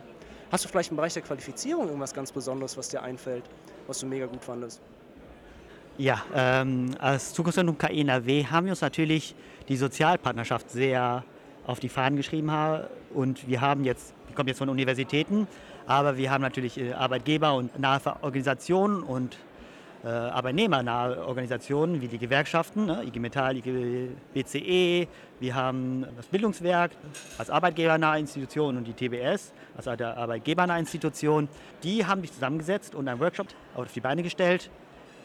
Hast 0.51 0.63
du 0.63 0.69
vielleicht 0.69 0.91
im 0.91 0.97
Bereich 0.97 1.13
der 1.13 1.23
Qualifizierung 1.23 1.87
irgendwas 1.87 2.13
ganz 2.13 2.31
Besonderes, 2.31 2.77
was 2.77 2.89
dir 2.89 3.01
einfällt, 3.01 3.43
was 3.87 3.99
du 3.99 4.05
mega 4.05 4.27
gut 4.27 4.43
fandest? 4.43 4.81
Ja, 5.97 6.21
ähm, 6.35 6.93
als 6.99 7.33
Zukunftszentrum 7.33 7.77
KI 7.77 8.01
NRW 8.01 8.45
haben 8.45 8.65
wir 8.65 8.73
uns 8.73 8.81
natürlich 8.81 9.33
die 9.67 9.77
Sozialpartnerschaft 9.77 10.69
sehr 10.69 11.23
auf 11.65 11.79
die 11.79 11.89
Fahnen 11.89 12.17
geschrieben 12.17 12.51
und 13.13 13.47
wir 13.47 13.61
haben 13.61 13.83
jetzt, 13.83 14.13
wir 14.27 14.35
kommen 14.35 14.49
jetzt 14.49 14.59
von 14.59 14.69
Universitäten, 14.69 15.47
aber 15.87 16.17
wir 16.17 16.31
haben 16.31 16.41
natürlich 16.41 16.79
äh, 16.79 16.93
Arbeitgeber 16.93 17.55
und 17.55 17.77
nahe 17.79 17.99
Organisationen 18.21 19.03
und 19.03 19.37
äh, 20.03 20.07
arbeitnehmernahe 20.07 21.25
Organisationen 21.25 22.01
wie 22.01 22.07
die 22.07 22.17
Gewerkschaften, 22.17 22.85
ne, 22.85 23.03
IG 23.03 23.19
Metall, 23.19 23.57
IG 23.57 24.09
BCE, 24.33 25.07
wir 25.39 25.55
haben 25.55 26.05
das 26.15 26.27
Bildungswerk 26.27 26.91
als 27.37 27.49
arbeitgebernahe 27.49 28.19
Institution 28.19 28.77
und 28.77 28.85
die 28.85 28.93
TBS 28.93 29.51
als 29.75 29.87
arbeitgebernahe 29.87 30.79
Institution. 30.79 31.49
Die 31.83 32.05
haben 32.05 32.21
sich 32.21 32.33
zusammengesetzt 32.33 32.95
und 32.95 33.07
einen 33.07 33.19
Workshop 33.19 33.47
auf 33.75 33.91
die 33.91 33.99
Beine 33.99 34.23
gestellt, 34.23 34.69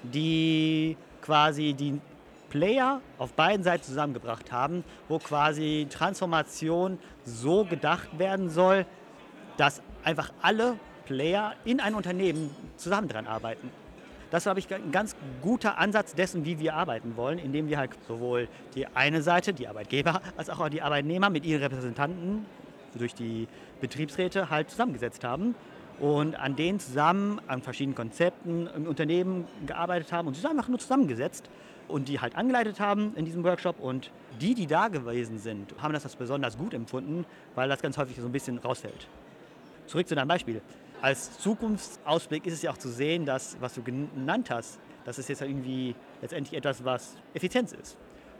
die 0.02 0.96
quasi 1.22 1.74
die 1.74 2.00
Player 2.48 3.00
auf 3.18 3.32
beiden 3.34 3.62
Seiten 3.62 3.84
zusammengebracht 3.84 4.50
haben, 4.50 4.82
wo 5.08 5.18
quasi 5.18 5.86
Transformation 5.88 6.98
so 7.24 7.64
gedacht 7.64 8.18
werden 8.18 8.50
soll, 8.50 8.86
dass 9.60 9.82
einfach 10.04 10.32
alle 10.40 10.78
Player 11.04 11.52
in 11.66 11.80
einem 11.80 11.96
Unternehmen 11.96 12.50
zusammen 12.78 13.08
dran 13.08 13.26
arbeiten. 13.26 13.70
Das 14.30 14.40
ist, 14.40 14.44
glaube 14.44 14.60
ich, 14.60 14.74
ein 14.74 14.90
ganz 14.90 15.14
guter 15.42 15.76
Ansatz 15.76 16.14
dessen, 16.14 16.46
wie 16.46 16.58
wir 16.60 16.72
arbeiten 16.72 17.14
wollen, 17.14 17.38
indem 17.38 17.68
wir 17.68 17.76
halt 17.76 17.90
sowohl 18.08 18.48
die 18.74 18.86
eine 18.86 19.20
Seite, 19.20 19.52
die 19.52 19.68
Arbeitgeber, 19.68 20.22
als 20.38 20.48
auch 20.48 20.66
die 20.70 20.80
Arbeitnehmer 20.80 21.28
mit 21.28 21.44
ihren 21.44 21.60
Repräsentanten 21.60 22.46
durch 22.94 23.12
die 23.14 23.48
Betriebsräte 23.82 24.48
halt 24.48 24.70
zusammengesetzt 24.70 25.24
haben 25.24 25.54
und 25.98 26.36
an 26.36 26.56
denen 26.56 26.80
zusammen 26.80 27.38
an 27.46 27.60
verschiedenen 27.60 27.94
Konzepten 27.94 28.66
im 28.74 28.86
Unternehmen 28.86 29.46
gearbeitet 29.66 30.10
haben 30.10 30.26
und 30.26 30.36
sie 30.38 30.46
einfach 30.48 30.68
nur 30.68 30.78
zusammengesetzt 30.78 31.50
und 31.86 32.08
die 32.08 32.18
halt 32.18 32.34
angeleitet 32.34 32.80
haben 32.80 33.12
in 33.14 33.26
diesem 33.26 33.44
Workshop 33.44 33.78
und 33.78 34.10
die, 34.40 34.54
die 34.54 34.66
da 34.66 34.88
gewesen 34.88 35.38
sind, 35.38 35.74
haben 35.82 35.92
das 35.92 36.04
als 36.04 36.16
besonders 36.16 36.56
gut 36.56 36.72
empfunden, 36.72 37.26
weil 37.54 37.68
das 37.68 37.82
ganz 37.82 37.98
häufig 37.98 38.16
so 38.16 38.24
ein 38.24 38.32
bisschen 38.32 38.56
rausfällt. 38.56 39.06
Zurück 39.90 40.06
zu 40.06 40.14
deinem 40.14 40.28
Beispiel 40.28 40.62
als 41.02 41.38
Zukunftsausblick 41.38 42.46
ist 42.46 42.54
es 42.54 42.62
ja 42.62 42.70
auch 42.70 42.78
zu 42.78 42.88
sehen, 42.88 43.24
dass, 43.24 43.56
was 43.60 43.74
du 43.74 43.82
genannt 43.82 44.50
hast, 44.50 44.78
das 45.04 45.18
ist 45.18 45.28
jetzt 45.28 45.42
irgendwie 45.42 45.94
letztendlich 46.20 46.56
etwas, 46.56 46.84
was 46.84 47.16
Effizienz 47.34 47.72
ist. 47.72 47.96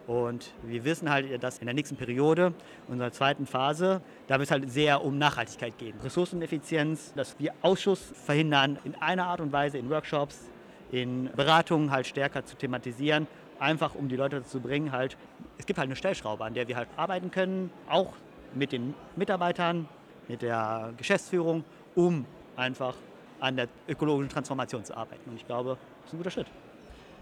Und 0.07 0.53
wir 0.63 0.85
wissen 0.85 1.11
halt, 1.11 1.43
dass 1.43 1.59
in 1.59 1.67
der 1.67 1.75
nächsten 1.75 1.97
Periode, 1.97 2.53
unserer 2.89 3.13
zweiten 3.13 3.47
Phase, 3.47 4.01
da 4.27 4.35
wird 4.35 4.47
es 4.47 4.51
halt 4.51 4.71
sehr 4.71 5.05
um 5.05 5.19
Nachhaltigkeit 5.19 5.77
gehen. 5.79 5.99
Ressourceneffizienz, 6.03 7.15
dass 7.15 7.39
wir 7.39 7.53
Ausschuss 7.63 8.01
verhindern, 8.25 8.79
in 8.85 8.95
einer 8.97 9.27
Art 9.27 9.41
und 9.41 9.53
Weise 9.53 9.79
in 9.79 9.89
Workshops, 9.91 10.51
in 10.91 11.31
Beratungen 11.37 11.91
halt 11.91 12.07
stärker 12.07 12.45
zu 12.45 12.57
thematisieren, 12.57 13.27
einfach 13.59 13.95
um 13.95 14.09
die 14.09 14.17
Leute 14.17 14.37
dazu 14.37 14.51
zu 14.51 14.61
bringen, 14.61 14.91
halt, 14.91 15.17
es 15.59 15.67
gibt 15.67 15.79
halt 15.79 15.87
eine 15.87 15.97
Stellschraube, 15.97 16.45
an 16.45 16.55
der 16.55 16.67
wir 16.67 16.77
halt 16.77 16.89
arbeiten 16.97 17.31
können, 17.31 17.71
auch 17.89 18.13
mit 18.55 18.73
den 18.73 18.95
Mitarbeitern, 19.17 19.89
mit 20.31 20.43
der 20.43 20.93
Geschäftsführung, 20.97 21.65
um 21.95 22.25
einfach 22.57 22.95
an 23.41 23.57
der 23.57 23.69
ökologischen 23.89 24.31
Transformation 24.31 24.85
zu 24.85 24.97
arbeiten. 24.97 25.29
Und 25.29 25.37
ich 25.37 25.47
glaube, 25.47 25.77
das 26.03 26.07
ist 26.07 26.15
ein 26.15 26.19
guter 26.19 26.31
Schritt. 26.31 26.47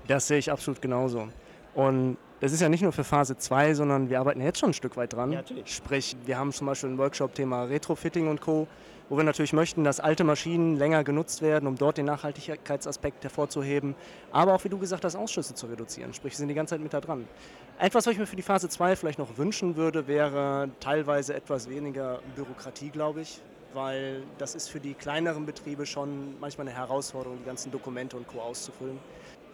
Das 0.06 0.26
sehe 0.26 0.38
ich 0.38 0.50
absolut 0.50 0.82
genauso. 0.82 1.28
Und 1.74 2.18
das 2.40 2.52
ist 2.52 2.60
ja 2.60 2.68
nicht 2.68 2.82
nur 2.82 2.92
für 2.92 3.04
Phase 3.04 3.36
2, 3.36 3.74
sondern 3.74 4.10
wir 4.10 4.20
arbeiten 4.20 4.40
jetzt 4.40 4.58
schon 4.58 4.70
ein 4.70 4.74
Stück 4.74 4.96
weit 4.96 5.12
dran. 5.12 5.32
Ja, 5.32 5.38
natürlich. 5.38 5.74
Sprich, 5.74 6.16
wir 6.26 6.38
haben 6.38 6.52
zum 6.52 6.66
Beispiel 6.66 6.90
ein 6.90 6.98
Workshop-Thema 6.98 7.64
Retrofitting 7.64 8.28
und 8.28 8.40
Co., 8.40 8.68
wo 9.08 9.16
wir 9.16 9.24
natürlich 9.24 9.52
möchten, 9.52 9.84
dass 9.84 10.00
alte 10.00 10.24
Maschinen 10.24 10.76
länger 10.76 11.04
genutzt 11.04 11.42
werden, 11.42 11.66
um 11.66 11.76
dort 11.76 11.98
den 11.98 12.06
Nachhaltigkeitsaspekt 12.06 13.24
hervorzuheben, 13.24 13.94
aber 14.32 14.54
auch, 14.54 14.64
wie 14.64 14.68
du 14.68 14.78
gesagt 14.78 15.04
hast, 15.04 15.16
Ausschüsse 15.16 15.54
zu 15.54 15.66
reduzieren. 15.66 16.14
Sprich, 16.14 16.34
wir 16.34 16.38
sind 16.38 16.48
die 16.48 16.54
ganze 16.54 16.74
Zeit 16.74 16.82
mit 16.82 16.92
da 16.92 17.00
dran. 17.00 17.26
Etwas, 17.78 18.06
was 18.06 18.12
ich 18.12 18.18
mir 18.18 18.26
für 18.26 18.36
die 18.36 18.42
Phase 18.42 18.68
2 18.68 18.96
vielleicht 18.96 19.18
noch 19.18 19.38
wünschen 19.38 19.76
würde, 19.76 20.06
wäre 20.06 20.70
teilweise 20.80 21.34
etwas 21.34 21.68
weniger 21.70 22.20
Bürokratie, 22.34 22.90
glaube 22.90 23.22
ich 23.22 23.40
weil 23.74 24.22
das 24.38 24.54
ist 24.54 24.68
für 24.68 24.80
die 24.80 24.94
kleineren 24.94 25.46
Betriebe 25.46 25.86
schon 25.86 26.38
manchmal 26.40 26.68
eine 26.68 26.76
Herausforderung, 26.76 27.38
die 27.38 27.44
ganzen 27.44 27.70
Dokumente 27.70 28.16
und 28.16 28.26
Co. 28.26 28.40
auszufüllen. 28.40 28.98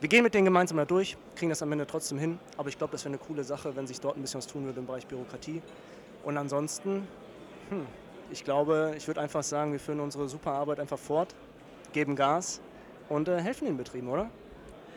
Wir 0.00 0.08
gehen 0.08 0.22
mit 0.22 0.34
denen 0.34 0.44
gemeinsam 0.44 0.76
da 0.76 0.84
durch, 0.84 1.16
kriegen 1.34 1.48
das 1.48 1.62
am 1.62 1.72
Ende 1.72 1.86
trotzdem 1.86 2.18
hin, 2.18 2.38
aber 2.56 2.68
ich 2.68 2.76
glaube, 2.76 2.92
das 2.92 3.04
wäre 3.04 3.14
eine 3.14 3.18
coole 3.18 3.44
Sache, 3.44 3.74
wenn 3.74 3.86
sich 3.86 4.00
dort 4.00 4.16
ein 4.16 4.22
bisschen 4.22 4.38
was 4.38 4.46
tun 4.46 4.64
würde 4.64 4.80
im 4.80 4.86
Bereich 4.86 5.06
Bürokratie. 5.06 5.62
Und 6.24 6.36
ansonsten, 6.36 7.06
hm, 7.70 7.86
ich 8.30 8.44
glaube, 8.44 8.94
ich 8.96 9.06
würde 9.06 9.20
einfach 9.20 9.42
sagen, 9.42 9.72
wir 9.72 9.80
führen 9.80 10.00
unsere 10.00 10.28
super 10.28 10.52
Arbeit 10.52 10.80
einfach 10.80 10.98
fort, 10.98 11.34
geben 11.92 12.16
Gas 12.16 12.60
und 13.08 13.28
äh, 13.28 13.40
helfen 13.40 13.66
den 13.66 13.76
Betrieben, 13.76 14.08
oder? 14.08 14.30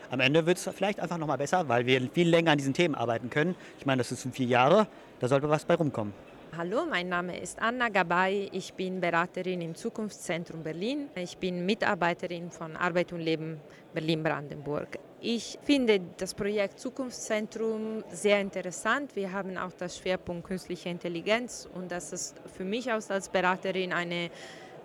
Am 0.09 0.19
Ende 0.21 0.45
wird 0.45 0.57
es 0.57 0.69
vielleicht 0.73 0.99
einfach 0.99 1.17
nochmal 1.17 1.37
besser, 1.37 1.67
weil 1.67 1.85
wir 1.85 2.01
viel 2.13 2.29
länger 2.29 2.51
an 2.51 2.57
diesen 2.57 2.73
Themen 2.73 2.95
arbeiten 2.95 3.29
können. 3.29 3.55
Ich 3.77 3.85
meine, 3.85 3.99
das 3.99 4.09
sind 4.09 4.33
vier 4.33 4.47
Jahre, 4.47 4.87
da 5.19 5.27
sollte 5.27 5.49
was 5.49 5.65
bei 5.65 5.75
rumkommen. 5.75 6.13
Hallo, 6.55 6.85
mein 6.89 7.09
Name 7.09 7.37
ist 7.37 7.59
Anna 7.59 7.89
Gabay. 7.89 8.49
Ich 8.53 8.73
bin 8.73 9.01
Beraterin 9.01 9.61
im 9.61 9.75
Zukunftszentrum 9.75 10.63
Berlin. 10.63 11.09
Ich 11.15 11.37
bin 11.37 11.65
Mitarbeiterin 11.65 12.49
von 12.49 12.75
Arbeit 12.77 13.11
und 13.11 13.19
Leben 13.19 13.59
Berlin-Brandenburg. 13.93 14.96
Ich 15.19 15.57
finde 15.63 15.99
das 16.17 16.35
Projekt 16.35 16.79
Zukunftszentrum 16.79 18.03
sehr 18.11 18.39
interessant. 18.39 19.15
Wir 19.15 19.31
haben 19.31 19.57
auch 19.57 19.71
das 19.75 19.97
Schwerpunkt 19.97 20.45
künstliche 20.45 20.89
Intelligenz 20.89 21.67
und 21.73 21.91
das 21.91 22.13
ist 22.13 22.35
für 22.55 22.63
mich 22.63 22.91
als 22.91 23.27
Beraterin 23.27 23.93
eine 23.93 24.29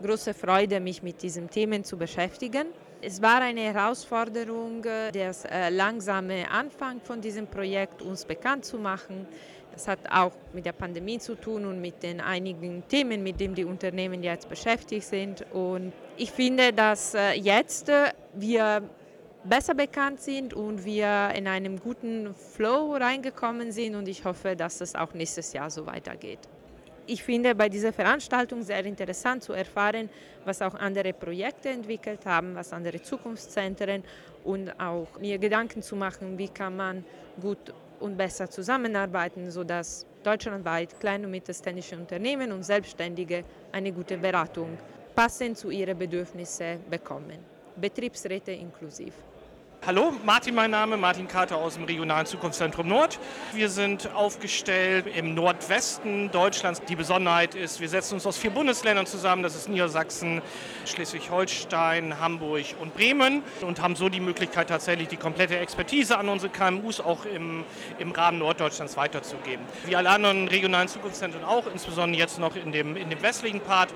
große 0.03 0.33
Freude, 0.33 0.81
mich 0.81 1.03
mit 1.03 1.23
diesen 1.23 1.51
Themen 1.51 1.85
zu 1.85 1.99
beschäftigen. 1.99 2.69
Es 3.03 3.21
war 3.21 3.43
eine 3.43 3.75
Herausforderung, 3.75 4.81
der 4.81 5.35
äh, 5.51 5.69
langsame 5.69 6.51
Anfang 6.51 7.03
von 7.03 7.21
diesem 7.21 7.47
Projekt 7.47 8.01
uns 8.01 8.25
bekannt 8.25 8.65
zu 8.65 8.79
machen. 8.79 9.27
Das 9.73 9.87
hat 9.87 9.99
auch 10.11 10.33
mit 10.55 10.65
der 10.65 10.73
Pandemie 10.73 11.19
zu 11.19 11.35
tun 11.35 11.67
und 11.67 11.81
mit 11.81 12.03
den 12.03 12.23
einigen 12.23 12.89
Themen, 12.89 13.23
mit 13.23 13.39
denen 13.39 13.55
die 13.55 13.65
Unternehmen 13.65 14.23
jetzt 14.23 14.49
beschäftigt 14.49 15.07
sind. 15.07 15.45
Und 15.53 15.93
ich 16.17 16.31
finde, 16.31 16.73
dass 16.73 17.15
äh, 17.15 17.33
jetzt 17.33 17.91
äh, 17.91 18.13
wir 18.35 18.83
besser 19.45 19.75
bekannt 19.75 20.21
sind 20.21 20.55
und 20.55 20.85
wir 20.85 21.33
in 21.35 21.47
einem 21.47 21.79
guten 21.81 22.35
Flow 22.35 22.95
reingekommen 22.95 23.73
sind 23.73 23.95
und 23.95 24.09
ich 24.09 24.25
hoffe, 24.25 24.55
dass 24.57 24.81
es 24.81 24.95
auch 24.95 25.15
nächstes 25.15 25.53
Jahr 25.53 25.71
so 25.71 25.87
weitergeht. 25.87 26.41
Ich 27.07 27.25
finde 27.25 27.55
bei 27.57 27.69
dieser 27.69 27.93
Veranstaltung 27.93 28.63
sehr 28.63 28.85
interessant 28.85 29.43
zu 29.43 29.53
erfahren, 29.53 30.09
was 30.45 30.63
auch 30.63 30.75
andere 30.75 31.13
Projekte 31.13 31.71
entwickelt 31.71 32.25
haben, 32.25 32.55
was 32.55 32.73
andere 32.73 33.03
Zukunftszentren 33.03 34.05
und 34.45 34.71
auch 34.81 35.19
mir 35.19 35.39
Gedanken 35.39 35.83
zu 35.83 35.97
machen, 35.97 36.39
wie 36.39 36.49
kann 36.49 36.77
man 36.77 37.05
gut 37.41 37.75
und 37.99 38.17
besser 38.17 38.49
zusammenarbeiten, 38.49 39.51
sodass 39.51 40.07
deutschlandweit 40.23 40.99
kleine 41.01 41.27
und 41.27 41.33
mittelständische 41.33 41.97
Unternehmen 41.97 42.53
und 42.53 42.63
Selbstständige 42.63 43.45
eine 43.73 43.93
gute 43.93 44.17
Beratung 44.17 44.79
passend 45.15 45.59
zu 45.59 45.71
ihren 45.71 45.99
Bedürfnissen 45.99 46.79
bekommen. 46.89 47.39
Betriebsräte 47.77 48.53
inklusiv. 48.53 49.15
Hallo, 49.85 50.13
Martin 50.25 50.55
mein 50.55 50.71
Name, 50.71 50.97
Martin 50.97 51.27
Kater 51.27 51.57
aus 51.57 51.75
dem 51.75 51.83
Regionalen 51.83 52.25
Zukunftszentrum 52.25 52.87
Nord. 52.87 53.19
Wir 53.53 53.69
sind 53.69 54.15
aufgestellt 54.15 55.07
im 55.13 55.35
Nordwesten 55.35 56.31
Deutschlands. 56.31 56.81
Die 56.89 56.95
Besonderheit 56.95 57.57
ist, 57.57 57.81
wir 57.81 57.89
setzen 57.89 58.15
uns 58.15 58.25
aus 58.25 58.39
vier 58.39 58.53
Bundesländern 58.53 59.07
zusammen. 59.07 59.43
Das 59.43 59.57
ist 59.57 59.69
Niedersachsen, 59.69 60.41
Schleswig-Holstein, 60.85 62.21
Hamburg 62.21 62.77
und 62.79 62.95
Bremen 62.95 63.43
und 63.63 63.83
haben 63.83 63.97
so 63.97 64.09
die 64.09 64.21
Möglichkeit 64.21 64.69
tatsächlich 64.69 65.09
die 65.09 65.17
komplette 65.17 65.59
Expertise 65.59 66.17
an 66.17 66.29
unsere 66.29 66.53
KMUs 66.53 67.01
auch 67.01 67.25
im, 67.25 67.65
im 67.99 68.13
Rahmen 68.13 68.39
Norddeutschlands 68.39 68.97
weiterzugeben. 68.97 69.67
Wie 69.85 69.97
alle 69.97 70.11
anderen 70.11 70.47
regionalen 70.47 70.87
Zukunftszentren 70.87 71.43
auch, 71.43 71.67
insbesondere 71.67 72.21
jetzt 72.21 72.39
noch 72.39 72.55
in 72.55 72.71
dem, 72.71 72.95
in 72.97 73.11
dem 73.11 73.21
westlichen 73.21 73.59
Part, 73.59 73.89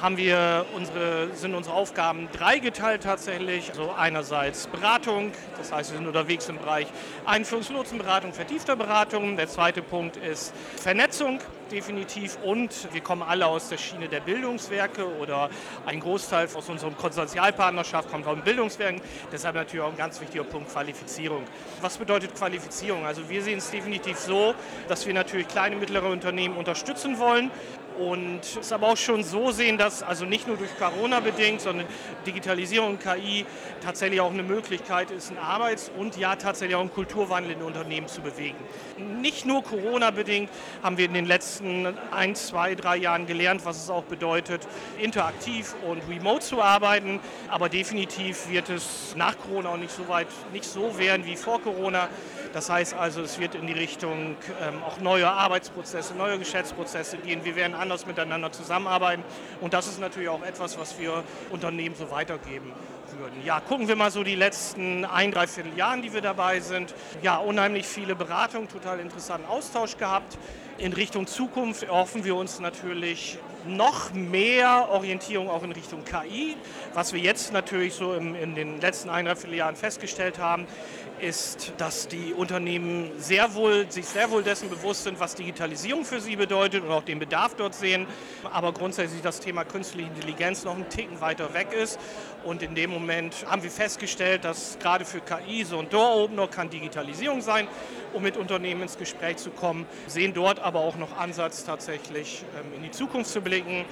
haben 0.00 0.16
wir 0.16 0.64
unsere, 0.74 1.34
sind 1.34 1.54
unsere 1.54 1.76
Aufgaben 1.76 2.30
dreigeteilt 2.32 3.02
tatsächlich. 3.02 3.68
Also 3.68 3.92
einerseits 3.92 4.68
Beratung, 4.68 5.33
das 5.58 5.72
heißt, 5.72 5.92
wir 5.92 5.98
sind 5.98 6.06
unterwegs 6.06 6.48
im 6.48 6.58
Bereich 6.58 6.86
Einführungslotsenberatung, 7.24 8.32
vertiefter 8.32 8.76
Beratung. 8.76 9.36
Der 9.36 9.48
zweite 9.48 9.82
Punkt 9.82 10.16
ist 10.16 10.52
Vernetzung 10.76 11.40
definitiv 11.70 12.38
und 12.42 12.92
wir 12.92 13.00
kommen 13.00 13.22
alle 13.22 13.46
aus 13.46 13.68
der 13.68 13.78
Schiene 13.78 14.08
der 14.08 14.20
Bildungswerke 14.20 15.06
oder 15.18 15.50
ein 15.86 16.00
Großteil 16.00 16.48
aus 16.54 16.68
unserem 16.68 16.96
Konsortialpartnerschaft 16.96 18.10
kommt 18.10 18.24
von 18.24 18.42
Bildungswerken. 18.42 19.00
Deshalb 19.32 19.54
natürlich 19.54 19.84
auch 19.84 19.90
ein 19.90 19.96
ganz 19.96 20.20
wichtiger 20.20 20.44
Punkt 20.44 20.70
Qualifizierung. 20.70 21.44
Was 21.80 21.98
bedeutet 21.98 22.34
Qualifizierung? 22.34 23.04
Also 23.06 23.28
wir 23.28 23.42
sehen 23.42 23.58
es 23.58 23.70
definitiv 23.70 24.18
so, 24.18 24.54
dass 24.88 25.06
wir 25.06 25.14
natürlich 25.14 25.48
kleine, 25.48 25.76
mittlere 25.76 26.08
Unternehmen 26.08 26.56
unterstützen 26.56 27.18
wollen 27.18 27.50
und 27.98 28.40
es 28.60 28.72
aber 28.72 28.88
auch 28.88 28.96
schon 28.96 29.22
so 29.22 29.50
sehen, 29.50 29.78
dass 29.78 30.02
also 30.02 30.24
nicht 30.24 30.46
nur 30.46 30.56
durch 30.56 30.76
Corona 30.78 31.20
bedingt, 31.20 31.60
sondern 31.60 31.86
Digitalisierung 32.26 32.90
und 32.90 33.00
KI 33.00 33.46
tatsächlich 33.82 34.20
auch 34.20 34.32
eine 34.32 34.42
Möglichkeit 34.42 35.10
ist, 35.10 35.30
einen 35.30 35.38
Arbeits- 35.38 35.90
und 35.96 36.16
ja 36.16 36.36
tatsächlich 36.36 36.76
auch 36.76 36.80
einen 36.80 36.92
Kulturwandel 36.92 37.52
in 37.52 37.62
Unternehmen 37.62 38.08
zu 38.08 38.20
bewegen. 38.20 38.56
Nicht 39.20 39.46
nur 39.46 39.62
Corona 39.62 40.10
bedingt 40.10 40.50
haben 40.82 40.98
wir 40.98 41.06
in 41.06 41.14
den 41.14 41.26
letzten 41.26 41.96
ein, 42.10 42.34
zwei, 42.34 42.74
drei 42.74 42.96
Jahren 42.96 43.26
gelernt, 43.26 43.64
was 43.64 43.82
es 43.82 43.90
auch 43.90 44.04
bedeutet, 44.04 44.66
interaktiv 45.00 45.74
und 45.88 46.02
remote 46.08 46.40
zu 46.40 46.62
arbeiten. 46.62 47.20
Aber 47.48 47.68
definitiv 47.68 48.48
wird 48.48 48.70
es 48.70 49.14
nach 49.16 49.36
Corona 49.38 49.70
auch 49.70 49.76
nicht 49.76 49.94
so 49.94 50.08
weit, 50.08 50.28
nicht 50.52 50.64
so 50.64 50.98
werden 50.98 51.26
wie 51.26 51.36
vor 51.36 51.60
Corona. 51.60 52.08
Das 52.54 52.70
heißt 52.70 52.94
also, 52.94 53.20
es 53.20 53.40
wird 53.40 53.56
in 53.56 53.66
die 53.66 53.72
Richtung 53.72 54.36
ähm, 54.62 54.80
auch 54.84 55.00
neue 55.00 55.28
Arbeitsprozesse, 55.28 56.14
neue 56.14 56.38
Geschäftsprozesse 56.38 57.16
gehen. 57.16 57.44
Wir 57.44 57.56
werden 57.56 57.74
anders 57.74 58.06
miteinander 58.06 58.52
zusammenarbeiten. 58.52 59.24
Und 59.60 59.74
das 59.74 59.88
ist 59.88 59.98
natürlich 59.98 60.28
auch 60.28 60.42
etwas, 60.44 60.78
was 60.78 60.96
wir 61.00 61.24
Unternehmen 61.50 61.96
so 61.96 62.12
weitergeben 62.12 62.72
würden. 63.18 63.44
Ja, 63.44 63.58
gucken 63.58 63.88
wir 63.88 63.96
mal 63.96 64.12
so 64.12 64.22
die 64.22 64.36
letzten 64.36 65.04
ein, 65.04 65.32
dreiviertel 65.32 65.76
Jahren, 65.76 66.00
die 66.02 66.12
wir 66.12 66.20
dabei 66.20 66.60
sind. 66.60 66.94
Ja, 67.22 67.38
unheimlich 67.38 67.86
viele 67.86 68.14
Beratungen, 68.14 68.68
total 68.68 69.00
interessanten 69.00 69.48
Austausch 69.48 69.96
gehabt. 69.96 70.38
In 70.78 70.92
Richtung 70.92 71.26
Zukunft 71.26 71.82
erhoffen 71.82 72.24
wir 72.24 72.36
uns 72.36 72.60
natürlich 72.60 73.36
noch 73.66 74.12
mehr 74.12 74.88
Orientierung 74.90 75.48
auch 75.48 75.62
in 75.62 75.72
Richtung 75.72 76.04
KI. 76.04 76.56
Was 76.92 77.12
wir 77.12 77.20
jetzt 77.20 77.52
natürlich 77.52 77.94
so 77.94 78.14
im, 78.14 78.34
in 78.34 78.54
den 78.54 78.80
letzten 78.80 79.10
ein, 79.10 79.24
dreiviertel 79.24 79.56
Jahren 79.56 79.76
festgestellt 79.76 80.38
haben, 80.38 80.66
ist, 81.20 81.72
dass 81.78 82.08
die 82.08 82.34
Unternehmen 82.34 83.10
sehr 83.18 83.54
wohl, 83.54 83.90
sich 83.90 84.06
sehr 84.06 84.30
wohl 84.30 84.42
dessen 84.42 84.68
bewusst 84.68 85.04
sind, 85.04 85.20
was 85.20 85.34
Digitalisierung 85.34 86.04
für 86.04 86.20
sie 86.20 86.36
bedeutet 86.36 86.84
und 86.84 86.90
auch 86.90 87.04
den 87.04 87.18
Bedarf 87.18 87.54
dort 87.54 87.74
sehen, 87.74 88.06
aber 88.52 88.72
grundsätzlich 88.72 89.22
das 89.22 89.40
Thema 89.40 89.64
künstliche 89.64 90.08
Intelligenz 90.08 90.64
noch 90.64 90.74
einen 90.74 90.88
Ticken 90.88 91.20
weiter 91.20 91.54
weg 91.54 91.72
ist. 91.72 91.98
Und 92.44 92.62
in 92.62 92.74
dem 92.74 92.90
Moment 92.90 93.46
haben 93.48 93.62
wir 93.62 93.70
festgestellt, 93.70 94.44
dass 94.44 94.78
gerade 94.80 95.04
für 95.04 95.20
KI 95.20 95.64
so 95.64 95.78
ein 95.78 95.88
Door-Opener 95.88 96.48
kann 96.48 96.68
Digitalisierung 96.68 97.40
sein, 97.40 97.68
um 98.14 98.22
mit 98.22 98.36
Unternehmen 98.36 98.82
ins 98.82 98.96
Gespräch 98.96 99.36
zu 99.38 99.50
kommen, 99.50 99.86
sehen 100.06 100.32
dort 100.34 100.60
aber 100.60 100.80
auch 100.80 100.96
noch 100.96 101.16
Ansatz 101.18 101.64
tatsächlich 101.64 102.44
ähm, 102.58 102.72
in 102.76 102.82
die 102.82 102.90
Zukunft 102.90 103.30
zu 103.30 103.40
blicken. 103.40 103.84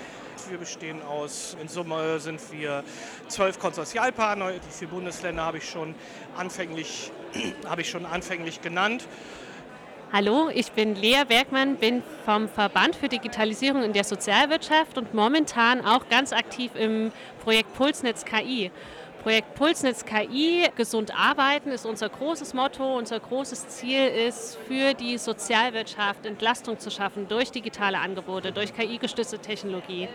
Wir 0.49 0.59
bestehen 0.59 1.03
aus, 1.03 1.57
in 1.61 1.69
Summe 1.69 2.19
sind 2.19 2.41
wir 2.53 2.83
zwölf 3.29 3.59
Konsortialpartner. 3.59 4.53
Die 4.53 4.73
vier 4.73 4.89
Bundesländer 4.89 5.45
habe 5.45 5.59
ich 5.59 5.69
schon 5.69 5.95
anfänglich, 6.37 7.11
habe 7.69 7.83
ich 7.83 7.91
schon 7.91 8.07
anfänglich 8.07 8.63
genannt. 8.63 9.07
Hallo, 10.13 10.51
ich 10.53 10.73
bin 10.73 10.95
Lea 10.95 11.25
Bergmann, 11.27 11.77
bin 11.77 12.03
vom 12.27 12.47
Verband 12.47 12.97
für 12.97 13.09
Digitalisierung 13.09 13.83
in 13.83 13.95
der 13.95 14.05
Sozialwirtschaft 14.05 14.99
und 14.99 15.15
momentan 15.15 15.83
auch 15.87 16.07
ganz 16.11 16.35
aktiv 16.35 16.73
im 16.75 17.13
Projekt 17.43 17.73
Pulsnetz 17.75 18.27
KI. 18.27 18.71
Projekt 19.23 19.55
Pulsnetz 19.55 20.05
KI, 20.05 20.69
gesund 20.75 21.17
arbeiten 21.17 21.71
ist 21.71 21.87
unser 21.87 22.09
großes 22.09 22.55
Motto. 22.55 22.99
Unser 22.99 23.21
großes 23.21 23.69
Ziel 23.69 24.09
ist, 24.09 24.59
für 24.67 24.95
die 24.95 25.17
Sozialwirtschaft 25.17 26.27
Entlastung 26.27 26.81
zu 26.81 26.91
schaffen 26.91 27.29
durch 27.29 27.53
digitale 27.53 28.01
Angebote, 28.01 28.51
durch 28.51 28.75
KI-gestützte 28.75 29.39
Technologie. 29.39 30.09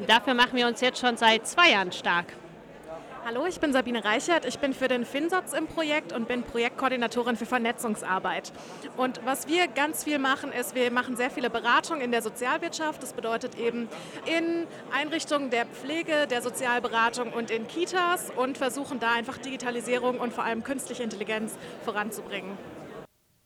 Und 0.00 0.10
dafür 0.10 0.34
machen 0.34 0.56
wir 0.56 0.66
uns 0.66 0.80
jetzt 0.80 0.98
schon 0.98 1.16
seit 1.16 1.46
zwei 1.46 1.70
Jahren 1.70 1.92
stark. 1.92 2.32
Hallo, 3.24 3.44
ich 3.46 3.60
bin 3.60 3.72
Sabine 3.72 4.04
Reichert. 4.04 4.44
Ich 4.46 4.58
bin 4.58 4.72
für 4.72 4.88
den 4.88 5.04
FinSatz 5.04 5.52
im 5.52 5.66
Projekt 5.66 6.12
und 6.12 6.28
bin 6.28 6.42
Projektkoordinatorin 6.44 7.36
für 7.36 7.46
Vernetzungsarbeit. 7.46 8.52
Und 8.96 9.20
was 9.24 9.48
wir 9.48 9.66
ganz 9.68 10.04
viel 10.04 10.18
machen, 10.18 10.52
ist, 10.52 10.74
wir 10.74 10.90
machen 10.90 11.16
sehr 11.16 11.30
viele 11.30 11.50
Beratungen 11.50 12.00
in 12.00 12.10
der 12.10 12.22
Sozialwirtschaft. 12.22 13.02
Das 13.02 13.12
bedeutet 13.12 13.58
eben 13.58 13.88
in 14.24 14.66
Einrichtungen 14.92 15.50
der 15.50 15.66
Pflege, 15.66 16.26
der 16.30 16.42
Sozialberatung 16.42 17.32
und 17.32 17.50
in 17.50 17.66
Kitas 17.66 18.30
und 18.34 18.56
versuchen 18.56 19.00
da 19.00 19.12
einfach 19.12 19.36
Digitalisierung 19.38 20.20
und 20.20 20.32
vor 20.32 20.44
allem 20.44 20.62
künstliche 20.62 21.02
Intelligenz 21.02 21.54
voranzubringen. 21.84 22.56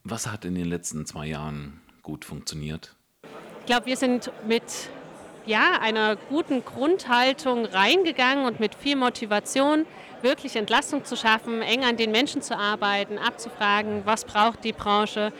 Was 0.05 0.27
hat 0.27 0.45
in 0.45 0.55
den 0.55 0.67
letzten 0.67 1.07
zwei 1.07 1.27
Jahren 1.27 1.81
gut 2.03 2.25
funktioniert? 2.25 2.95
Ich 3.61 3.67
glaube, 3.67 3.87
wir 3.87 3.97
sind 3.97 4.31
mit 4.47 4.63
ja, 5.47 5.79
einer 5.81 6.17
guten 6.17 6.65
Grundhaltung 6.65 7.67
reingegangen 7.67 8.47
und 8.47 8.61
mit 8.61 8.75
viel 8.75 8.97
Motivation 8.97 9.87
wirklich 10.23 10.57
Entlastung 10.57 11.05
zu 11.05 11.17
schaffen, 11.17 11.63
eng 11.63 11.85
an 11.85 11.97
den 11.97 12.13
Menschen 12.13 12.43
zu 12.43 12.57
arbeiten, 12.57 13.19
abzufragen, 13.19 14.03
was 14.05 14.25
braucht 14.25 14.65
die 14.65 14.73
Branche 14.73 15.33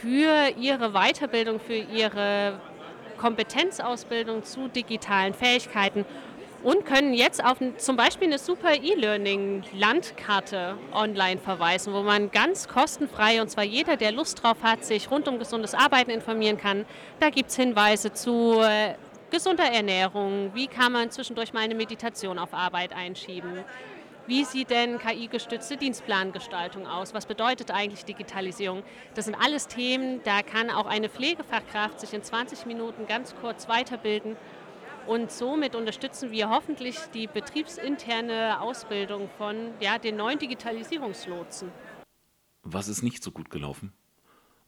für 0.00 0.50
ihre 0.60 0.92
Weiterbildung, 0.92 1.58
für 1.58 1.74
ihre 1.74 2.60
Kompetenzausbildung 3.16 4.44
zu 4.44 4.68
digitalen 4.68 5.32
Fähigkeiten 5.32 6.04
und 6.64 6.84
können 6.86 7.14
jetzt 7.14 7.44
auf 7.44 7.58
zum 7.76 7.96
Beispiel 7.96 8.28
eine 8.28 8.38
super 8.38 8.74
E-Learning-Landkarte 8.74 10.78
online 10.92 11.38
verweisen, 11.38 11.92
wo 11.92 12.02
man 12.02 12.30
ganz 12.30 12.68
kostenfrei, 12.68 13.42
und 13.42 13.50
zwar 13.50 13.64
jeder, 13.64 13.96
der 13.96 14.12
Lust 14.12 14.40
drauf 14.42 14.56
hat, 14.62 14.84
sich 14.84 15.10
rund 15.10 15.28
um 15.28 15.38
gesundes 15.38 15.74
Arbeiten 15.74 16.10
informieren 16.10 16.56
kann. 16.56 16.86
Da 17.20 17.28
gibt 17.28 17.50
es 17.50 17.56
Hinweise 17.56 18.14
zu 18.14 18.62
äh, 18.62 18.94
gesunder 19.34 19.64
Ernährung, 19.64 20.52
wie 20.54 20.68
kann 20.68 20.92
man 20.92 21.10
zwischendurch 21.10 21.52
mal 21.52 21.64
eine 21.64 21.74
Meditation 21.74 22.38
auf 22.38 22.54
Arbeit 22.54 22.92
einschieben, 22.92 23.64
wie 24.28 24.44
sieht 24.44 24.70
denn 24.70 25.00
KI-gestützte 25.00 25.76
Dienstplangestaltung 25.76 26.86
aus? 26.86 27.14
Was 27.14 27.26
bedeutet 27.26 27.72
eigentlich 27.72 28.04
Digitalisierung? 28.04 28.84
Das 29.16 29.24
sind 29.24 29.34
alles 29.34 29.66
Themen, 29.66 30.20
da 30.22 30.42
kann 30.42 30.70
auch 30.70 30.86
eine 30.86 31.08
Pflegefachkraft 31.08 31.98
sich 31.98 32.14
in 32.14 32.22
20 32.22 32.64
Minuten 32.66 33.08
ganz 33.08 33.34
kurz 33.34 33.68
weiterbilden. 33.68 34.36
Und 35.08 35.32
somit 35.32 35.74
unterstützen 35.74 36.30
wir 36.30 36.48
hoffentlich 36.48 36.96
die 37.12 37.26
betriebsinterne 37.26 38.60
Ausbildung 38.60 39.28
von 39.36 39.56
ja, 39.80 39.98
den 39.98 40.14
neuen 40.14 40.38
Digitalisierungslotsen. 40.38 41.72
Was 42.62 42.86
ist 42.86 43.02
nicht 43.02 43.24
so 43.24 43.32
gut 43.32 43.50
gelaufen? 43.50 43.92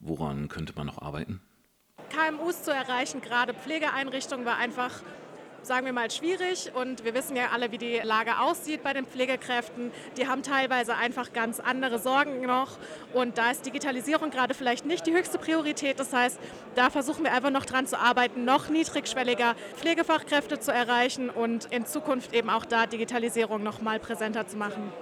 Woran 0.01 0.49
könnte 0.49 0.73
man 0.75 0.87
noch 0.89 1.01
arbeiten? 1.01 1.41
KMUs 2.11 2.63
zu 2.63 2.71
erreichen, 2.71 3.21
gerade 3.21 3.55
Pflegeeinrichtungen, 3.55 4.47
war 4.47 4.57
einfach, 4.57 4.91
sagen 5.63 5.87
wir 5.87 5.93
mal, 5.93 6.11
schwierig. 6.11 6.73
Und 6.75 7.05
wir 7.05 7.15
wissen 7.15 7.37
ja 7.37 7.49
alle, 7.53 7.73
wie 7.73 7.79
die 7.79 8.01
Lage 8.03 8.39
aussieht 8.41 8.83
bei 8.83 8.93
den 8.93 9.07
Pflegekräften. 9.07 9.91
Die 10.17 10.29
haben 10.29 10.43
teilweise 10.43 10.97
einfach 10.97 11.33
ganz 11.33 11.61
andere 11.61 11.99
Sorgen 11.99 12.43
noch. 12.43 12.79
Und 13.13 13.39
da 13.39 13.51
ist 13.51 13.67
Digitalisierung 13.67 14.31
gerade 14.31 14.55
vielleicht 14.55 14.87
nicht 14.87 15.07
die 15.07 15.13
höchste 15.13 15.39
Priorität. 15.39 15.99
Das 15.99 16.13
heißt, 16.13 16.39
da 16.75 16.91
versuchen 16.91 17.25
wir 17.25 17.33
einfach 17.33 17.51
noch 17.51 17.65
dran 17.65 17.87
zu 17.87 17.99
arbeiten, 17.99 18.45
noch 18.45 18.69
niedrigschwelliger 18.69 19.55
Pflegefachkräfte 19.77 20.61
zu 20.61 20.73
erreichen 20.73 21.31
und 21.31 21.67
in 21.67 21.87
Zukunft 21.87 22.33
eben 22.33 22.51
auch 22.51 22.65
da 22.65 22.87
Digitalisierung 22.87 23.63
noch 23.63 23.81
mal 23.81 23.99
präsenter 23.99 24.47
zu 24.47 24.57
machen. 24.57 24.93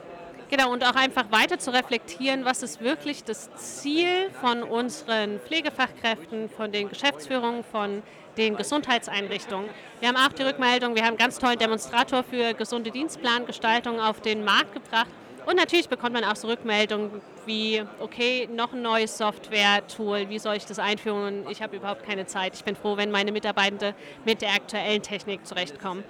Genau, 0.50 0.70
und 0.72 0.84
auch 0.84 0.94
einfach 0.94 1.30
weiter 1.30 1.58
zu 1.58 1.72
reflektieren, 1.72 2.44
was 2.44 2.62
ist 2.62 2.80
wirklich 2.80 3.24
das 3.24 3.50
Ziel 3.56 4.30
von 4.40 4.62
unseren 4.62 5.40
Pflegefachkräften, 5.40 6.50
von 6.50 6.70
den 6.70 6.88
Geschäftsführungen, 6.88 7.64
von 7.64 8.02
den 8.36 8.56
Gesundheitseinrichtungen. 8.56 9.68
Wir 10.00 10.08
haben 10.08 10.16
auch 10.16 10.32
die 10.32 10.42
Rückmeldung, 10.42 10.94
wir 10.94 11.02
haben 11.02 11.10
einen 11.10 11.16
ganz 11.16 11.38
tollen 11.38 11.58
Demonstrator 11.58 12.22
für 12.22 12.52
gesunde 12.54 12.90
Dienstplangestaltung 12.90 14.00
auf 14.00 14.20
den 14.20 14.44
Markt 14.44 14.74
gebracht. 14.74 15.08
Und 15.46 15.56
natürlich 15.56 15.88
bekommt 15.88 16.14
man 16.14 16.24
auch 16.24 16.36
so 16.36 16.48
Rückmeldungen 16.48 17.20
wie, 17.46 17.82
okay, 18.00 18.48
noch 18.50 18.72
ein 18.72 18.82
neues 18.82 19.18
Software-Tool, 19.18 20.30
wie 20.30 20.38
soll 20.38 20.56
ich 20.56 20.64
das 20.64 20.78
einführen? 20.78 21.46
Ich 21.50 21.62
habe 21.62 21.76
überhaupt 21.76 22.04
keine 22.04 22.26
Zeit. 22.26 22.54
Ich 22.54 22.64
bin 22.64 22.76
froh, 22.76 22.96
wenn 22.96 23.10
meine 23.10 23.32
Mitarbeitenden 23.32 23.94
mit 24.24 24.40
der 24.40 24.54
aktuellen 24.54 25.02
Technik 25.02 25.46
zurechtkommen. 25.46 26.02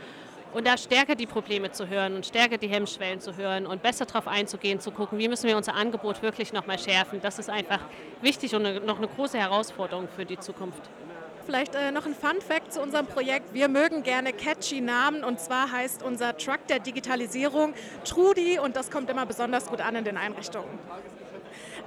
Und 0.55 0.69
da 0.69 0.79
stärker 0.79 1.17
die 1.17 1.27
Probleme 1.27 1.73
zu 1.73 1.89
hören 1.89 2.15
und 2.15 2.27
stärker 2.27 2.59
die 2.59 2.69
Hemmschwellen 2.69 3.21
zu 3.21 3.37
hören 3.37 3.67
und 3.67 3.83
besser 3.83 4.07
darauf 4.07 4.29
einzugehen, 4.29 4.79
zu 4.79 4.93
gucken, 4.93 5.19
wie 5.19 5.27
müssen 5.27 5.49
wir 5.49 5.57
unser 5.57 5.75
Angebot 5.75 6.23
wirklich 6.23 6.53
nochmal 6.53 6.79
schärfen. 6.79 7.21
Das 7.21 7.41
ist 7.41 7.51
einfach 7.51 7.81
wichtig 8.23 8.55
und 8.55 8.87
noch 8.87 8.99
eine 8.99 9.09
große 9.09 9.37
Herausforderung 9.37 10.07
für 10.15 10.25
die 10.25 10.39
Zukunft. 10.39 10.83
Vielleicht 11.45 11.75
äh, 11.75 11.91
noch 11.91 12.07
ein 12.07 12.15
Fun 12.15 12.41
Fact 12.41 12.73
zu 12.73 12.81
unserem 12.81 13.07
Projekt. 13.07 13.53
Wir 13.53 13.69
mögen 13.69 14.05
gerne 14.05 14.33
catchy 14.33 14.81
Namen 14.81 15.25
und 15.25 15.41
zwar 15.41 15.73
heißt 15.73 16.05
unser 16.05 16.37
Truck 16.39 16.67
der 16.69 16.79
Digitalisierung 16.79 17.75
Trudi 18.05 18.61
und 18.61 18.77
das 18.77 18.93
kommt 18.93 19.11
immer 19.11 19.27
besonders 19.27 19.67
gut 19.67 19.81
an 19.81 19.97
in 19.97 20.05
den 20.05 20.17
Einrichtungen. 20.17 20.79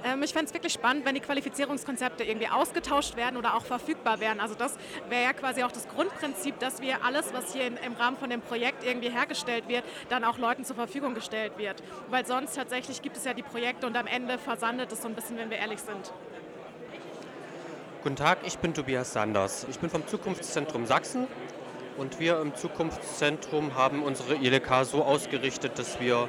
Ähm, 0.04 0.22
ich 0.22 0.32
fände 0.32 0.46
es 0.46 0.54
wirklich 0.54 0.72
spannend, 0.72 1.04
wenn 1.04 1.14
die 1.14 1.20
Qualifizierungskonzepte 1.20 2.24
irgendwie 2.24 2.48
ausgetauscht 2.48 3.16
werden 3.16 3.36
oder 3.36 3.54
auch 3.54 3.64
verfügbar 3.64 4.20
wären. 4.20 4.40
Also 4.40 4.54
das 4.54 4.76
wäre 5.08 5.24
ja 5.24 5.32
quasi 5.32 5.62
auch 5.62 5.72
das 5.72 5.88
Grundprinzip, 5.88 6.58
dass 6.58 6.80
wir 6.80 7.04
alles, 7.04 7.32
was 7.32 7.52
hier 7.52 7.66
in, 7.66 7.76
im 7.78 7.94
Rahmen 7.94 8.16
von 8.16 8.30
dem 8.30 8.40
Projekt 8.40 8.84
irgendwie 8.84 9.10
hergestellt 9.10 9.68
wird, 9.68 9.84
dann 10.08 10.24
auch 10.24 10.38
Leuten 10.38 10.64
zur 10.64 10.76
Verfügung 10.76 11.14
gestellt 11.14 11.52
wird. 11.56 11.82
Weil 12.10 12.26
sonst 12.26 12.54
tatsächlich 12.54 13.02
gibt 13.02 13.16
es 13.16 13.24
ja 13.24 13.34
die 13.34 13.42
Projekte 13.42 13.86
und 13.86 13.96
am 13.96 14.06
Ende 14.06 14.38
versandet 14.38 14.92
es 14.92 15.02
so 15.02 15.08
ein 15.08 15.14
bisschen, 15.14 15.36
wenn 15.36 15.50
wir 15.50 15.58
ehrlich 15.58 15.80
sind. 15.80 16.12
Guten 18.02 18.16
Tag, 18.16 18.38
ich 18.44 18.58
bin 18.58 18.74
Tobias 18.74 19.12
Sanders. 19.12 19.66
Ich 19.68 19.80
bin 19.80 19.90
vom 19.90 20.06
Zukunftszentrum 20.06 20.86
Sachsen 20.86 21.26
und 21.96 22.20
wir 22.20 22.40
im 22.40 22.54
Zukunftszentrum 22.54 23.74
haben 23.74 24.04
unsere 24.04 24.36
ILK 24.36 24.84
so 24.84 25.02
ausgerichtet, 25.02 25.78
dass 25.78 25.98
wir 25.98 26.28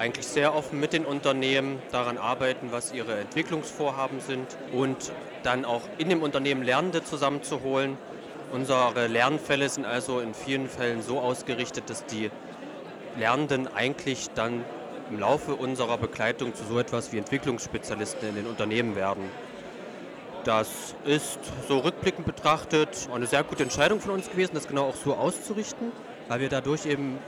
eigentlich 0.00 0.26
sehr 0.26 0.54
offen 0.54 0.80
mit 0.80 0.94
den 0.94 1.04
Unternehmen 1.04 1.78
daran 1.92 2.16
arbeiten, 2.16 2.72
was 2.72 2.92
ihre 2.94 3.20
Entwicklungsvorhaben 3.20 4.20
sind 4.20 4.46
und 4.72 5.12
dann 5.42 5.66
auch 5.66 5.82
in 5.98 6.08
dem 6.08 6.22
Unternehmen 6.22 6.62
Lernende 6.62 7.04
zusammenzuholen. 7.04 7.98
Unsere 8.50 9.08
Lernfälle 9.08 9.68
sind 9.68 9.84
also 9.84 10.20
in 10.20 10.32
vielen 10.32 10.70
Fällen 10.70 11.02
so 11.02 11.20
ausgerichtet, 11.20 11.90
dass 11.90 12.06
die 12.06 12.30
Lernenden 13.18 13.68
eigentlich 13.68 14.30
dann 14.34 14.64
im 15.10 15.20
Laufe 15.20 15.54
unserer 15.54 15.98
Begleitung 15.98 16.54
zu 16.54 16.64
so 16.64 16.78
etwas 16.78 17.12
wie 17.12 17.18
Entwicklungsspezialisten 17.18 18.30
in 18.30 18.36
den 18.36 18.46
Unternehmen 18.46 18.96
werden. 18.96 19.24
Das 20.44 20.94
ist 21.04 21.40
so 21.68 21.80
rückblickend 21.80 22.24
betrachtet 22.24 23.06
eine 23.14 23.26
sehr 23.26 23.44
gute 23.44 23.64
Entscheidung 23.64 24.00
von 24.00 24.12
uns 24.12 24.30
gewesen, 24.30 24.52
das 24.54 24.66
genau 24.66 24.86
auch 24.86 24.96
so 24.96 25.14
auszurichten, 25.14 25.92
weil 26.28 26.40
wir 26.40 26.48
dadurch 26.48 26.86
eben 26.86 27.18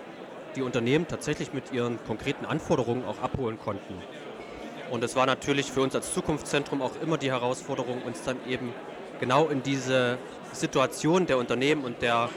die 0.57 0.63
Unternehmen 0.63 1.09
tatsächlich 1.09 1.53
mit 1.53 1.73
ihren 1.73 2.03
konkreten 2.05 2.45
Anforderungen 2.45 3.05
auch 3.05 3.21
abholen 3.21 3.59
konnten. 3.59 3.95
Und 4.91 5.03
es 5.03 5.17
war 5.17 5.27
natürlich 5.27 5.73
für 5.73 5.81
uns 5.81 5.95
als 5.95 6.13
Zukunftszentrum 6.13 6.83
auch 6.83 6.93
immer 7.03 7.17
die 7.17 7.31
Herausforderung, 7.31 8.03
uns 8.03 8.23
dann 8.25 8.37
eben 8.47 8.75
genau 9.21 9.49
in 9.49 9.63
diese 9.63 10.19
Situation 10.53 11.27
der 11.27 11.39
Unternehmen 11.39 11.85
und 11.85 12.03
der 12.03 12.29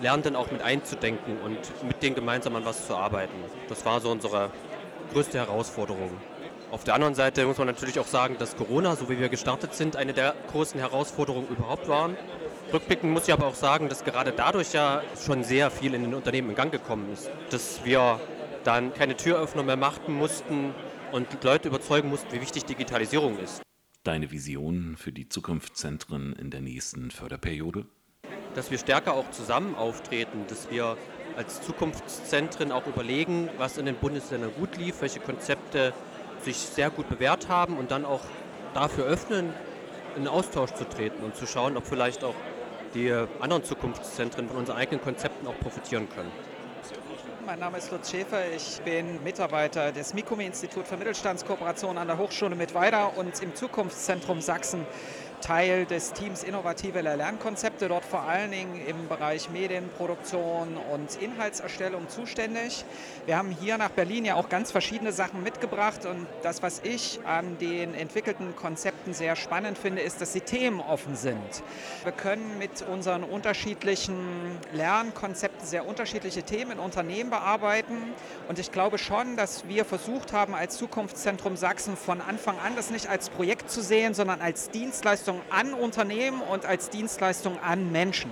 Lernenden 0.00 0.36
auch 0.36 0.50
mit 0.50 0.60
einzudenken 0.60 1.38
und 1.42 1.58
mit 1.84 2.02
denen 2.02 2.14
gemeinsam 2.14 2.54
an 2.56 2.64
was 2.64 2.86
zu 2.86 2.94
arbeiten. 2.96 3.32
Das 3.68 3.86
war 3.86 4.00
so 4.00 4.10
unsere 4.10 4.50
größte 5.12 5.38
Herausforderung. 5.38 6.10
Auf 6.70 6.84
der 6.84 6.94
anderen 6.94 7.14
Seite 7.14 7.46
muss 7.46 7.58
man 7.58 7.68
natürlich 7.68 7.98
auch 7.98 8.06
sagen, 8.06 8.36
dass 8.38 8.56
Corona, 8.56 8.96
so 8.96 9.08
wie 9.08 9.18
wir 9.18 9.28
gestartet 9.28 9.74
sind, 9.74 9.96
eine 9.96 10.12
der 10.12 10.34
großen 10.50 10.78
Herausforderungen 10.78 11.48
überhaupt 11.48 11.88
waren. 11.88 12.16
Rückblickend 12.72 13.12
muss 13.12 13.28
ich 13.28 13.32
aber 13.32 13.46
auch 13.46 13.54
sagen, 13.54 13.88
dass 13.88 14.04
gerade 14.04 14.32
dadurch 14.32 14.72
ja 14.72 15.02
schon 15.24 15.44
sehr 15.44 15.70
viel 15.70 15.94
in 15.94 16.02
den 16.02 16.14
Unternehmen 16.14 16.50
in 16.50 16.56
Gang 16.56 16.72
gekommen 16.72 17.12
ist. 17.12 17.30
Dass 17.50 17.84
wir 17.84 18.20
dann 18.64 18.92
keine 18.92 19.16
Türöffner 19.16 19.62
mehr 19.62 19.76
machen 19.76 20.14
mussten 20.14 20.74
und 21.12 21.28
Leute 21.44 21.68
überzeugen 21.68 22.08
mussten, 22.08 22.32
wie 22.32 22.40
wichtig 22.40 22.64
Digitalisierung 22.64 23.38
ist. 23.38 23.62
Deine 24.02 24.32
Vision 24.32 24.96
für 24.98 25.12
die 25.12 25.28
Zukunftszentren 25.28 26.32
in 26.34 26.50
der 26.50 26.60
nächsten 26.60 27.12
Förderperiode? 27.12 27.86
Dass 28.54 28.70
wir 28.70 28.78
stärker 28.78 29.14
auch 29.14 29.30
zusammen 29.30 29.76
auftreten, 29.76 30.44
dass 30.48 30.70
wir 30.70 30.96
als 31.36 31.62
Zukunftszentren 31.62 32.72
auch 32.72 32.86
überlegen, 32.86 33.48
was 33.58 33.78
in 33.78 33.86
den 33.86 33.96
Bundesländern 33.96 34.50
gut 34.58 34.76
lief, 34.76 35.02
welche 35.02 35.20
Konzepte 35.20 35.92
sich 36.42 36.56
sehr 36.56 36.90
gut 36.90 37.08
bewährt 37.08 37.48
haben 37.48 37.76
und 37.76 37.90
dann 37.90 38.04
auch 38.04 38.22
dafür 38.74 39.04
öffnen, 39.04 39.52
in 40.16 40.26
Austausch 40.26 40.72
zu 40.72 40.88
treten 40.88 41.22
und 41.22 41.36
zu 41.36 41.46
schauen, 41.46 41.76
ob 41.76 41.86
vielleicht 41.86 42.24
auch 42.24 42.34
die 42.94 43.12
anderen 43.40 43.64
Zukunftszentren 43.64 44.48
von 44.48 44.58
unseren 44.58 44.76
eigenen 44.76 45.02
Konzepten 45.02 45.46
auch 45.46 45.58
profitieren 45.60 46.08
können. 46.14 46.30
Mein 47.46 47.60
Name 47.60 47.78
ist 47.78 47.92
Lutz 47.92 48.10
Schäfer. 48.10 48.40
Ich 48.56 48.80
bin 48.82 49.22
Mitarbeiter 49.22 49.92
des 49.92 50.14
Mikumi-Institut 50.14 50.86
für 50.86 50.96
Mittelstandskooperation 50.96 51.96
an 51.96 52.08
der 52.08 52.18
Hochschule 52.18 52.56
Mittweida 52.56 53.04
und 53.04 53.40
im 53.40 53.54
Zukunftszentrum 53.54 54.40
Sachsen 54.40 54.84
Teil 55.46 55.86
des 55.86 56.12
Teams 56.12 56.42
Innovative 56.42 57.00
Lernkonzepte, 57.02 57.86
dort 57.86 58.04
vor 58.04 58.22
allen 58.22 58.50
Dingen 58.50 58.84
im 58.84 59.06
Bereich 59.06 59.48
Medienproduktion 59.48 60.76
und 60.92 61.22
Inhaltserstellung 61.22 62.08
zuständig. 62.08 62.84
Wir 63.26 63.38
haben 63.38 63.52
hier 63.52 63.78
nach 63.78 63.90
Berlin 63.90 64.24
ja 64.24 64.34
auch 64.34 64.48
ganz 64.48 64.72
verschiedene 64.72 65.12
Sachen 65.12 65.44
mitgebracht 65.44 66.04
und 66.04 66.26
das, 66.42 66.64
was 66.64 66.80
ich 66.82 67.20
an 67.24 67.58
den 67.58 67.94
entwickelten 67.94 68.56
Konzepten 68.56 69.14
sehr 69.14 69.36
spannend 69.36 69.78
finde, 69.78 70.02
ist, 70.02 70.20
dass 70.20 70.32
sie 70.32 70.40
themenoffen 70.40 71.14
sind. 71.14 71.62
Wir 72.02 72.10
können 72.10 72.58
mit 72.58 72.82
unseren 72.82 73.22
unterschiedlichen 73.22 74.18
Lernkonzepten 74.72 75.64
sehr 75.64 75.86
unterschiedliche 75.86 76.42
Themen 76.42 76.72
in 76.72 76.78
Unternehmen 76.80 77.30
bearbeiten 77.30 77.98
und 78.48 78.58
ich 78.58 78.72
glaube 78.72 78.98
schon, 78.98 79.36
dass 79.36 79.68
wir 79.68 79.84
versucht 79.84 80.32
haben, 80.32 80.56
als 80.56 80.76
Zukunftszentrum 80.76 81.56
Sachsen 81.56 81.96
von 81.96 82.20
Anfang 82.20 82.58
an 82.58 82.74
das 82.74 82.90
nicht 82.90 83.08
als 83.08 83.30
Projekt 83.30 83.70
zu 83.70 83.80
sehen, 83.80 84.12
sondern 84.12 84.40
als 84.40 84.70
Dienstleistung 84.70 85.35
Dienstleistung 85.36 85.42
an 85.50 85.74
Unternehmen 85.74 86.40
und 86.40 86.64
als 86.64 86.90
Dienstleistung 86.90 87.58
an 87.60 87.92
Menschen. 87.92 88.30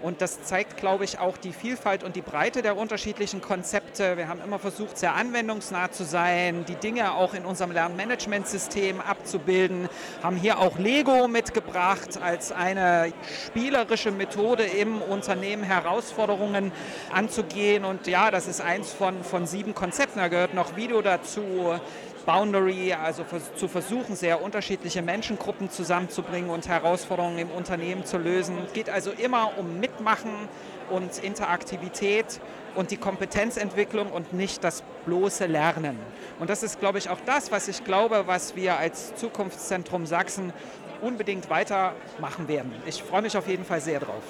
Und 0.00 0.20
das 0.20 0.42
zeigt, 0.42 0.76
glaube 0.76 1.04
ich, 1.04 1.18
auch 1.18 1.36
die 1.36 1.52
Vielfalt 1.52 2.04
und 2.04 2.14
die 2.14 2.22
Breite 2.22 2.62
der 2.62 2.76
unterschiedlichen 2.76 3.40
Konzepte. 3.40 4.16
Wir 4.16 4.28
haben 4.28 4.40
immer 4.44 4.58
versucht, 4.58 4.96
sehr 4.96 5.14
anwendungsnah 5.14 5.90
zu 5.90 6.04
sein, 6.04 6.64
die 6.66 6.76
Dinge 6.76 7.14
auch 7.14 7.34
in 7.34 7.44
unserem 7.44 7.72
Lernmanagementsystem 7.72 9.00
abzubilden, 9.00 9.88
haben 10.22 10.36
hier 10.36 10.60
auch 10.60 10.78
Lego 10.78 11.26
mitgebracht 11.26 12.20
als 12.22 12.52
eine 12.52 13.12
spielerische 13.46 14.12
Methode 14.12 14.62
im 14.64 15.02
Unternehmen 15.02 15.64
Herausforderungen 15.64 16.70
anzugehen. 17.12 17.84
Und 17.84 18.06
ja, 18.06 18.30
das 18.30 18.46
ist 18.46 18.60
eins 18.60 18.92
von, 18.92 19.24
von 19.24 19.46
sieben 19.46 19.74
Konzepten. 19.74 20.20
Da 20.20 20.28
gehört 20.28 20.54
noch 20.54 20.76
Video 20.76 21.02
dazu, 21.02 21.78
Boundary, 22.28 22.92
also 22.92 23.24
zu 23.56 23.68
versuchen, 23.68 24.14
sehr 24.14 24.42
unterschiedliche 24.42 25.00
Menschengruppen 25.00 25.70
zusammenzubringen 25.70 26.50
und 26.50 26.68
Herausforderungen 26.68 27.38
im 27.38 27.50
Unternehmen 27.50 28.04
zu 28.04 28.18
lösen. 28.18 28.58
Es 28.66 28.74
geht 28.74 28.90
also 28.90 29.12
immer 29.12 29.52
um 29.56 29.80
Mitmachen 29.88 30.48
und 30.90 31.18
Interaktivität 31.18 32.40
und 32.74 32.90
die 32.90 32.96
Kompetenzentwicklung 32.96 34.10
und 34.10 34.32
nicht 34.32 34.62
das 34.64 34.82
bloße 35.04 35.46
Lernen. 35.46 35.98
Und 36.38 36.50
das 36.50 36.62
ist, 36.62 36.78
glaube 36.80 36.98
ich, 36.98 37.08
auch 37.08 37.20
das, 37.26 37.50
was 37.50 37.68
ich 37.68 37.84
glaube, 37.84 38.24
was 38.26 38.56
wir 38.56 38.78
als 38.78 39.14
Zukunftszentrum 39.16 40.06
Sachsen 40.06 40.52
unbedingt 41.00 41.50
weitermachen 41.50 42.48
werden. 42.48 42.72
Ich 42.86 43.02
freue 43.02 43.22
mich 43.22 43.36
auf 43.36 43.48
jeden 43.48 43.64
Fall 43.64 43.80
sehr 43.80 44.00
drauf. 44.00 44.22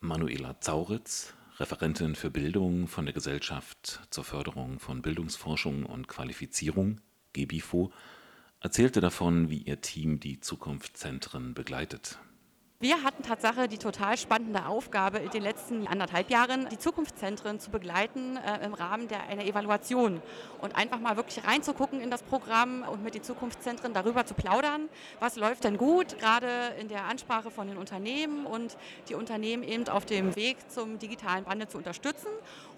Manuela 0.00 0.58
Zauritz, 0.60 1.34
Referentin 1.58 2.14
für 2.14 2.30
Bildung 2.30 2.88
von 2.88 3.04
der 3.04 3.12
Gesellschaft 3.12 4.00
zur 4.10 4.24
Förderung 4.24 4.78
von 4.78 5.02
Bildungsforschung 5.02 5.84
und 5.84 6.08
Qualifizierung, 6.08 7.00
GBIFO, 7.34 7.92
erzählte 8.60 9.00
davon, 9.00 9.50
wie 9.50 9.58
ihr 9.58 9.80
Team 9.80 10.20
die 10.20 10.40
Zukunftszentren 10.40 11.54
begleitet. 11.54 12.18
Wir 12.82 13.02
hatten 13.02 13.22
Tatsache 13.22 13.68
die 13.68 13.76
total 13.76 14.16
spannende 14.16 14.64
Aufgabe, 14.64 15.18
in 15.18 15.28
den 15.28 15.42
letzten 15.42 15.86
anderthalb 15.86 16.30
Jahren 16.30 16.66
die 16.70 16.78
Zukunftszentren 16.78 17.60
zu 17.60 17.70
begleiten 17.70 18.38
äh, 18.38 18.64
im 18.64 18.72
Rahmen 18.72 19.06
der, 19.06 19.24
einer 19.24 19.44
Evaluation 19.44 20.22
und 20.62 20.74
einfach 20.76 20.98
mal 20.98 21.18
wirklich 21.18 21.46
reinzugucken 21.46 22.00
in 22.00 22.10
das 22.10 22.22
Programm 22.22 22.82
und 22.90 23.04
mit 23.04 23.14
den 23.14 23.22
Zukunftszentren 23.22 23.92
darüber 23.92 24.24
zu 24.24 24.32
plaudern, 24.32 24.88
was 25.18 25.36
läuft 25.36 25.64
denn 25.64 25.76
gut, 25.76 26.18
gerade 26.18 26.48
in 26.80 26.88
der 26.88 27.04
Ansprache 27.04 27.50
von 27.50 27.68
den 27.68 27.76
Unternehmen 27.76 28.46
und 28.46 28.78
die 29.10 29.14
Unternehmen 29.14 29.62
eben 29.62 29.86
auf 29.88 30.06
dem 30.06 30.34
Weg 30.34 30.56
zum 30.70 30.98
digitalen 30.98 31.44
Wandel 31.44 31.68
zu 31.68 31.76
unterstützen 31.76 32.28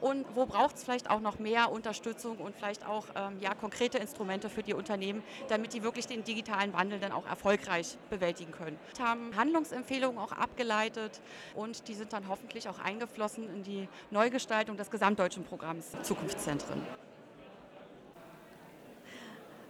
und 0.00 0.26
wo 0.34 0.46
braucht 0.46 0.74
es 0.74 0.82
vielleicht 0.82 1.10
auch 1.10 1.20
noch 1.20 1.38
mehr 1.38 1.70
Unterstützung 1.70 2.38
und 2.38 2.56
vielleicht 2.56 2.84
auch 2.88 3.06
ähm, 3.14 3.38
ja, 3.38 3.54
konkrete 3.54 3.98
Instrumente 3.98 4.50
für 4.50 4.64
die 4.64 4.74
Unternehmen, 4.74 5.22
damit 5.46 5.74
die 5.74 5.84
wirklich 5.84 6.08
den 6.08 6.24
digitalen 6.24 6.72
Wandel 6.72 6.98
dann 6.98 7.12
auch 7.12 7.28
erfolgreich 7.28 7.96
bewältigen 8.10 8.50
können. 8.50 8.76
Wir 8.96 9.06
haben 9.06 9.36
Handlungsempfehlungen 9.36 9.91
Empfehlungen 9.92 10.18
auch 10.18 10.32
abgeleitet 10.32 11.20
und 11.54 11.86
die 11.86 11.94
sind 11.94 12.14
dann 12.14 12.26
hoffentlich 12.26 12.66
auch 12.66 12.78
eingeflossen 12.78 13.46
in 13.54 13.62
die 13.62 13.88
Neugestaltung 14.10 14.78
des 14.78 14.90
gesamtdeutschen 14.90 15.44
Programms 15.44 15.92
Zukunftszentren. 16.02 16.80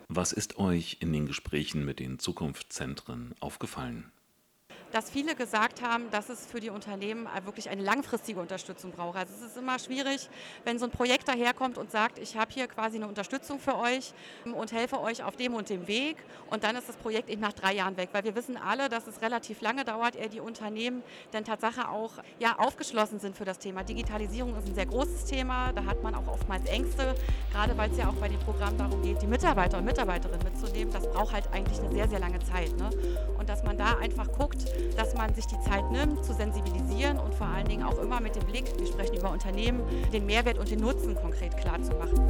Was 0.06 0.32
ist 0.32 0.58
euch 0.58 0.98
in 1.00 1.12
den 1.12 1.26
Gesprächen 1.26 1.84
mit 1.84 1.98
den 1.98 2.20
Zukunftszentren 2.20 3.34
aufgefallen? 3.40 4.12
Dass 4.92 5.10
viele 5.10 5.34
gesagt 5.34 5.82
haben, 5.82 6.10
dass 6.10 6.28
es 6.28 6.46
für 6.46 6.60
die 6.60 6.70
Unternehmen 6.70 7.26
wirklich 7.44 7.70
eine 7.70 7.82
langfristige 7.82 8.40
Unterstützung 8.40 8.92
braucht. 8.92 9.16
Also 9.16 9.32
es 9.34 9.50
ist 9.50 9.56
immer 9.56 9.78
schwierig, 9.78 10.28
wenn 10.64 10.78
so 10.78 10.84
ein 10.84 10.90
Projekt 10.90 11.28
daherkommt 11.28 11.78
und 11.78 11.90
sagt, 11.90 12.18
ich 12.18 12.36
habe 12.36 12.52
hier 12.52 12.66
quasi 12.66 12.96
eine 12.96 13.08
Unterstützung 13.08 13.58
für 13.58 13.78
euch 13.78 14.12
und 14.44 14.72
helfe 14.72 15.00
euch 15.00 15.22
auf 15.22 15.36
dem 15.36 15.54
und 15.54 15.70
dem 15.70 15.88
Weg 15.88 16.16
und 16.50 16.64
dann 16.64 16.76
ist 16.76 16.88
das 16.88 16.96
Projekt 16.96 17.30
eben 17.30 17.40
nach 17.40 17.52
drei 17.52 17.74
Jahren 17.74 17.96
weg, 17.96 18.10
weil 18.12 18.24
wir 18.24 18.34
wissen 18.34 18.56
alle, 18.56 18.88
dass 18.88 19.06
es 19.06 19.22
relativ 19.22 19.60
lange 19.60 19.84
dauert, 19.84 20.16
ehe 20.16 20.28
die 20.28 20.40
Unternehmen 20.40 21.02
dann 21.30 21.44
Tatsache 21.44 21.88
auch 21.88 22.12
ja, 22.38 22.58
aufgeschlossen 22.58 23.18
sind 23.18 23.36
für 23.36 23.44
das 23.44 23.58
Thema. 23.58 23.82
Digitalisierung 23.84 24.56
ist 24.56 24.68
ein 24.68 24.74
sehr 24.74 24.86
großes 24.86 25.24
Thema, 25.24 25.72
da 25.72 25.84
hat 25.84 26.02
man 26.02 26.14
auch 26.14 26.26
oftmals 26.26 26.66
Ängste, 26.66 27.14
gerade 27.50 27.76
weil 27.78 27.90
es 27.90 27.98
ja 27.98 28.08
auch 28.08 28.14
bei 28.14 28.28
dem 28.28 28.40
Programm 28.40 28.76
darum 28.76 29.02
geht, 29.02 29.22
die 29.22 29.26
Mitarbeiter 29.26 29.78
und 29.78 29.84
Mitarbeiterinnen 29.84 30.44
mitzunehmen. 30.44 30.92
Das 30.92 31.10
braucht 31.10 31.32
halt 31.32 31.48
eigentlich 31.52 31.78
eine 31.80 31.92
sehr, 31.92 32.08
sehr 32.08 32.18
lange 32.18 32.38
Zeit. 32.40 32.76
Ne? 32.76 32.90
Und 33.38 33.48
dass 33.48 33.62
man 33.62 33.78
da 33.78 33.96
einfach 33.98 34.30
guckt, 34.32 34.64
dass 34.96 35.14
man 35.14 35.34
sich 35.34 35.46
die 35.46 35.60
Zeit 35.60 35.90
nimmt, 35.90 36.24
zu 36.24 36.34
sensibilisieren 36.34 37.18
und 37.18 37.34
vor 37.34 37.46
allen 37.46 37.66
Dingen 37.66 37.82
auch 37.82 37.98
immer 37.98 38.20
mit 38.20 38.36
dem 38.36 38.44
Blick, 38.44 38.64
wir 38.78 38.86
sprechen 38.86 39.16
über 39.16 39.30
Unternehmen, 39.30 39.82
den 40.12 40.26
Mehrwert 40.26 40.58
und 40.58 40.70
den 40.70 40.80
Nutzen 40.80 41.14
konkret 41.14 41.56
klar 41.56 41.82
zu 41.82 41.92
machen. 41.92 42.28